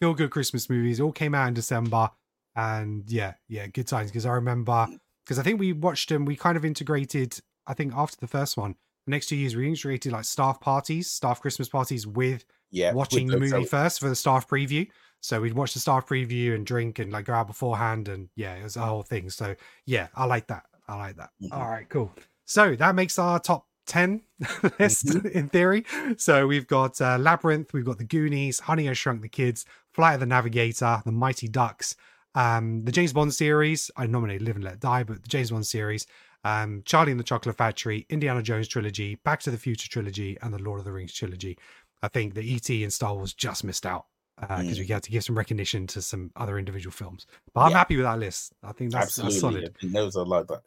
[0.00, 2.10] feel good Christmas movies, all came out in December,
[2.54, 4.10] and yeah, yeah, good times.
[4.10, 4.86] Because I remember,
[5.24, 7.38] because I think we watched them, we kind of integrated.
[7.66, 8.76] I think after the first one,
[9.06, 12.88] the next two years we integrated like staff parties, staff Christmas parties with Yeah.
[12.88, 14.88] with watching the movie first for the staff preview.
[15.20, 18.54] So we'd watch the staff preview and drink and like go out beforehand, and yeah,
[18.54, 19.28] it was a whole thing.
[19.30, 19.54] So
[19.84, 20.64] yeah, I like that.
[20.88, 21.30] I like that.
[21.42, 21.52] Mhm.
[21.52, 22.12] All right, cool.
[22.44, 24.20] So that makes our top 10
[24.78, 25.26] list Mm-hmm.
[25.38, 25.84] in theory.
[26.16, 30.14] So we've got uh, Labyrinth, we've got The Goonies, Honey, I Shrunk the Kids, Flight
[30.14, 31.96] of the Navigator, The Mighty Ducks,
[32.36, 33.90] um, the James Bond series.
[33.96, 36.06] I nominated Live and Let Die, but the James Bond series,
[36.44, 40.52] um, Charlie and the Chocolate Factory, Indiana Jones trilogy, Back to the Future trilogy, and
[40.54, 41.58] the Lord of the Rings trilogy.
[42.02, 44.06] I think the ET and Star Wars just missed out
[44.40, 44.80] because Mm.
[44.80, 47.26] we had to give some recognition to some other individual films.
[47.54, 47.78] But I'm Yeah.
[47.78, 48.52] happy with that list.
[48.62, 49.64] I think that's, that's solid.
[49.64, 50.62] I think those are like that.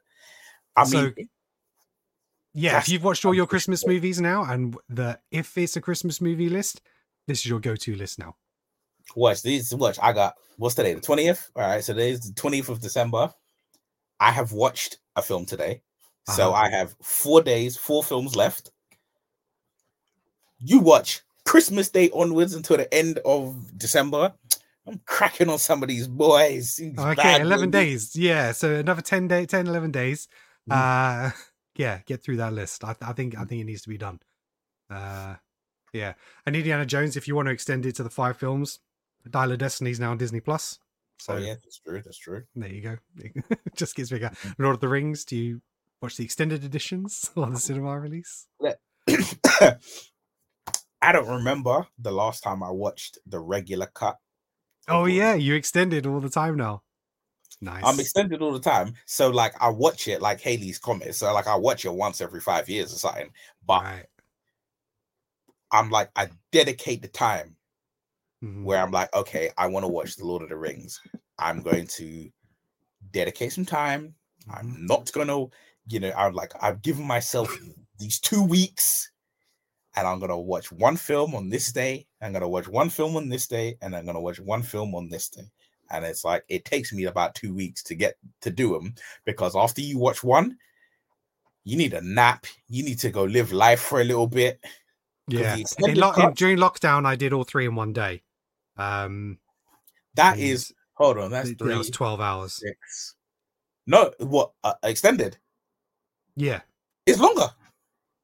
[0.76, 1.30] I So, mean,
[2.53, 6.20] Yeah, if you've watched all your Christmas movies now, and the if it's a Christmas
[6.20, 6.82] movie list,
[7.28, 8.36] this is your go-to list now.
[9.15, 9.74] watch these.
[9.74, 9.97] Watch.
[10.01, 10.93] I got what's today?
[10.95, 11.51] The twentieth.
[11.55, 11.84] All right.
[11.84, 13.34] So today's the twentieth of December.
[14.20, 15.84] I have watched a film today,
[16.28, 16.63] so Uh-huh.
[16.63, 18.72] I have four days, four films left.
[20.59, 24.34] You watch Christmas Day onwards until the end of December.
[24.88, 26.76] I'm cracking on some of these boys.
[26.76, 28.12] these Okay, 11 movies.
[28.12, 28.16] days.
[28.16, 30.28] Yeah, so another 10 day 10 11 days.
[30.70, 30.74] Mm.
[30.76, 31.32] Uh
[31.76, 32.84] yeah, get through that list.
[32.84, 33.50] I, I think I Mm.
[33.50, 34.20] think it needs to be done.
[34.89, 35.36] Uh
[35.91, 36.14] yeah.
[36.45, 38.80] And Indiana Jones if you want to extend it to the five films,
[39.30, 40.78] Dial of Destiny is now on Disney Plus.
[41.20, 42.02] So Oh yeah, that's true.
[42.04, 42.43] That's true.
[42.56, 42.97] there you go.
[43.76, 44.32] Just gets bigger.
[44.60, 45.62] Lord of the Rings, do you
[46.02, 48.47] watch the extended editions or the cinema release?
[51.02, 54.18] I don't remember the last time I watched the regular cut.
[54.88, 56.84] Oh yeah, you extended all the time now.
[57.62, 57.84] Nice.
[57.84, 58.93] I'm extended all the time.
[59.06, 61.16] So like I watch it like Halley's Comet.
[61.16, 63.32] So like I watch it once every five years or something.
[63.66, 64.06] But right.
[65.72, 67.56] I'm like, I dedicate the time
[68.43, 68.64] Mhm.
[68.64, 71.00] where I'm like, okay, I want to watch The Lord of the Rings.
[71.38, 72.30] I'm going to
[73.12, 74.16] dedicate some time.
[74.50, 75.45] I'm not gonna,
[75.88, 77.56] you know, I'm like, I've given myself
[78.00, 79.12] these two weeks,
[79.96, 82.06] and I'm gonna watch one film on this day.
[82.22, 85.10] I'm gonna watch one film on this day, and I'm gonna watch one film on
[85.10, 85.50] this day.
[85.92, 88.94] And it's like it takes me about two weeks to get to do them
[89.26, 90.58] because after you watch one,
[91.64, 92.46] you need a nap.
[92.68, 94.60] You need to go live life for a little bit.
[95.28, 95.58] Yeah.
[95.80, 98.22] Lo- cut- during lockdown, I did all three in one day.
[98.78, 99.40] Um,
[100.16, 101.70] That is hold on, that's th- three.
[101.70, 102.54] that was twelve hours.
[102.54, 103.16] six.
[103.88, 105.38] No, what uh, extended?
[106.36, 106.62] Yeah.
[107.06, 107.50] It's longer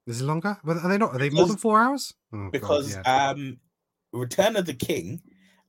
[0.07, 0.57] Is it longer?
[0.63, 1.15] But are they not?
[1.15, 2.13] Are they more than four hours?
[2.31, 3.03] Oh, God, because yeah.
[3.05, 3.59] um
[4.13, 5.21] Return of the King,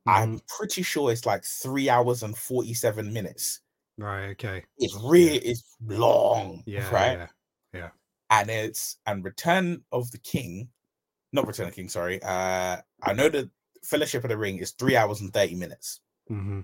[0.07, 3.61] I'm pretty sure it's like three hours and 47 minutes.
[3.99, 4.31] right.
[4.31, 4.65] Okay.
[4.79, 6.91] It's really it's long, Yeah.
[6.91, 7.29] right?
[7.73, 7.91] Yeah.
[8.31, 10.71] And it's and Return of the King,
[11.33, 12.23] not Return of the King, sorry.
[12.23, 13.51] Uh I know that
[13.85, 16.01] Fellowship of the Ring is three hours and 30 minutes.
[16.29, 16.61] hmm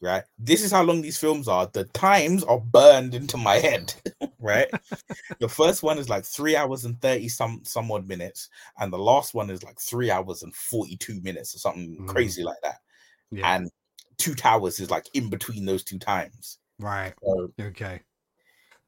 [0.00, 0.22] right?
[0.38, 1.68] This is how long these films are.
[1.72, 3.92] The times are burned into my head,
[4.38, 4.68] right?
[5.40, 8.98] the first one is like three hours and 30 some some odd minutes, and the
[8.98, 12.08] last one is like three hours and 42 minutes or something Mm.
[12.08, 12.76] crazy like that.
[13.30, 13.54] Yeah.
[13.54, 13.70] And
[14.16, 16.58] two towers is like in between those two times.
[16.78, 17.14] right.
[17.22, 18.00] So Okay.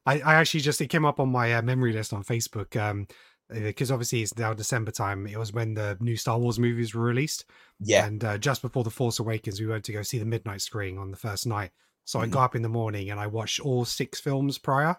[0.05, 3.07] I, I actually just it came up on my uh, memory list on Facebook um
[3.51, 5.27] because obviously it's now December time.
[5.27, 7.45] It was when the new Star Wars movies were released,
[7.79, 10.61] yeah, and uh, just before the Force Awakens, we went to go see the midnight
[10.61, 11.71] screening on the first night.
[12.05, 12.31] So I Mhm.
[12.31, 14.97] got up in the morning and I watched all six films prior.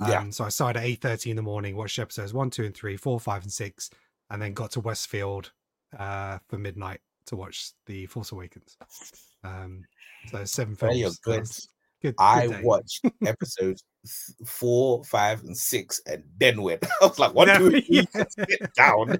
[0.00, 0.20] Yeah.
[0.20, 2.74] Um, so I started at eight thirty in the morning, watched episodes one, two, and
[2.76, 3.88] three, four, five, and six,
[4.30, 5.52] and then got to Westfield
[5.98, 8.76] uh, for midnight to watch the Force Awakens.
[9.42, 9.84] Um,
[10.26, 11.18] so seven films.
[11.24, 11.40] good.
[11.40, 11.68] was
[12.02, 12.14] good.
[12.18, 12.60] I day.
[12.62, 13.82] watched episodes
[14.44, 16.84] four, five, and six, and then went.
[17.02, 18.02] I was like, one, No, three, yeah.
[18.12, 19.18] sit down.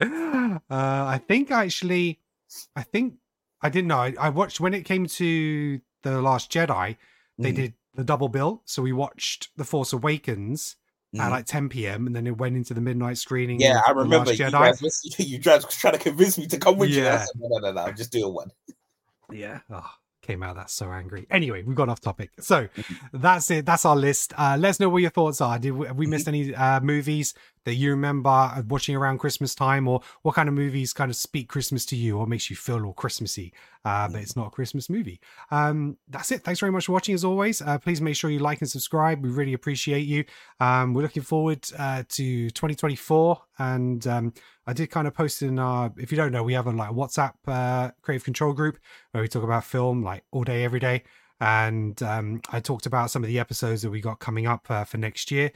[0.00, 2.20] uh, I think actually,
[2.76, 3.14] I think
[3.60, 3.98] I didn't know.
[3.98, 6.96] I, I watched when it came to the Last Jedi.
[7.38, 7.56] They Mhm.
[7.56, 10.76] did the double bill, so we watched the Force Awakens
[11.14, 11.30] at Mhm.
[11.30, 12.06] like 10 p.m.
[12.06, 13.60] and then it went into the midnight screening.
[13.60, 14.80] Yeah, I remember you guys,
[15.18, 17.06] you guys trying to convince me to come with you.
[17.08, 18.50] I said, no, no, no, no, I'm just doing one.
[19.32, 19.60] Yeah.
[19.70, 19.88] Oh,
[20.24, 21.26] came out of that so angry.
[21.30, 22.30] Anyway, we've gone off topic.
[22.40, 22.68] So
[23.12, 23.66] that's it.
[23.66, 24.32] That's our list.
[24.36, 25.58] Uh, let us know what your thoughts are.
[25.58, 27.34] Did we, we missed any uh, movies
[27.64, 31.16] that you remember uh, watching around Christmas time, or what kind of movies kind of
[31.16, 33.52] speak Christmas to you, or makes you feel all Christmassy,
[33.84, 35.20] uh, but it's not a Christmas movie?
[35.50, 36.42] Um, that's it.
[36.42, 37.14] Thanks very much for watching.
[37.14, 39.22] As always, uh, please make sure you like and subscribe.
[39.22, 40.24] We really appreciate you.
[40.60, 44.34] Um, we're looking forward uh, to 2024, and um,
[44.66, 45.92] I did kind of post in our.
[45.96, 48.78] If you don't know, we have a like WhatsApp uh, creative control group
[49.12, 51.02] where we talk about film like all day, every day.
[51.40, 54.84] And um, I talked about some of the episodes that we got coming up uh,
[54.84, 55.50] for next year.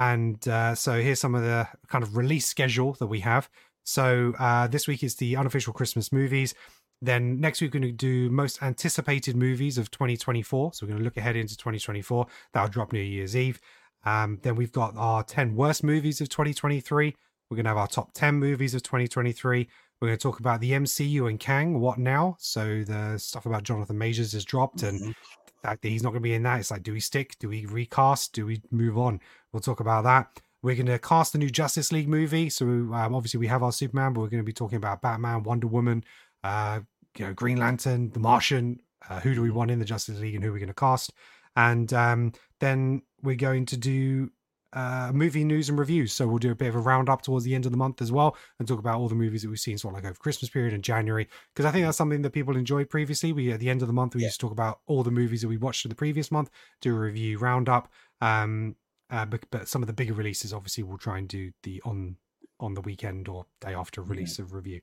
[0.00, 3.48] And uh, so here's some of the kind of release schedule that we have.
[3.84, 6.54] So uh, this week is the unofficial Christmas movies.
[7.02, 10.72] Then next week we're going to do most anticipated movies of 2024.
[10.74, 12.26] So we're going to look ahead into 2024.
[12.52, 13.60] That'll drop New Year's Eve.
[14.04, 17.14] Um, then we've got our 10 worst movies of 2023.
[17.50, 19.68] We're going to have our top 10 movies of 2023.
[20.00, 21.78] We're going to talk about the MCU and Kang.
[21.78, 22.36] What now?
[22.38, 25.14] So the stuff about Jonathan Majors has dropped, and Mhm.
[25.46, 26.60] the fact that he's not going to be in that.
[26.60, 27.36] It's like, do we stick?
[27.38, 28.32] Do we recast?
[28.32, 29.20] Do we move on?
[29.52, 30.40] We'll talk about that.
[30.62, 32.50] We're going to cast the new Justice League movie.
[32.50, 35.42] So um, obviously we have our Superman, but we're going to be talking about Batman,
[35.42, 36.04] Wonder Woman,
[36.44, 36.80] uh,
[37.16, 38.80] you know, Green Lantern, The Martian.
[39.08, 40.74] Uh, who do we want in the Justice League, and who are we're going to
[40.74, 41.12] cast?
[41.56, 44.30] And um, then we're going to do
[44.74, 46.12] uh, movie news and reviews.
[46.12, 48.12] So we'll do a bit of a roundup towards the end of the month as
[48.12, 50.50] well, and talk about all the movies that we've seen, sort of like over Christmas
[50.50, 53.32] period and January, because I think that's something that people enjoyed previously.
[53.32, 54.26] We at the end of the month we Yeah.
[54.26, 56.50] used to talk about all the movies that we watched in the previous month,
[56.82, 57.90] do a review roundup.
[58.20, 58.76] Um,
[59.10, 62.16] uh, but, but some of the bigger releases, obviously, we'll try and do the on
[62.60, 64.80] on the weekend or day after release of review.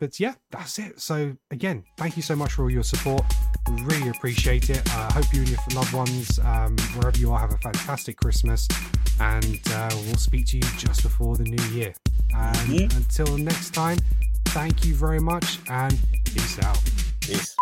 [0.00, 1.00] But yeah, that's it.
[1.00, 3.22] So again, thank you so much for all your support.
[3.84, 4.82] Really appreciate it.
[4.94, 8.16] I uh, hope you and your loved ones, um, wherever you are, have a fantastic
[8.16, 8.66] Christmas.
[9.20, 11.94] And uh, we'll speak to you just before the new year.
[12.34, 12.96] And Mhm.
[12.96, 13.98] until next time,
[14.46, 16.82] thank you very much and peace out.
[17.20, 17.54] Peace.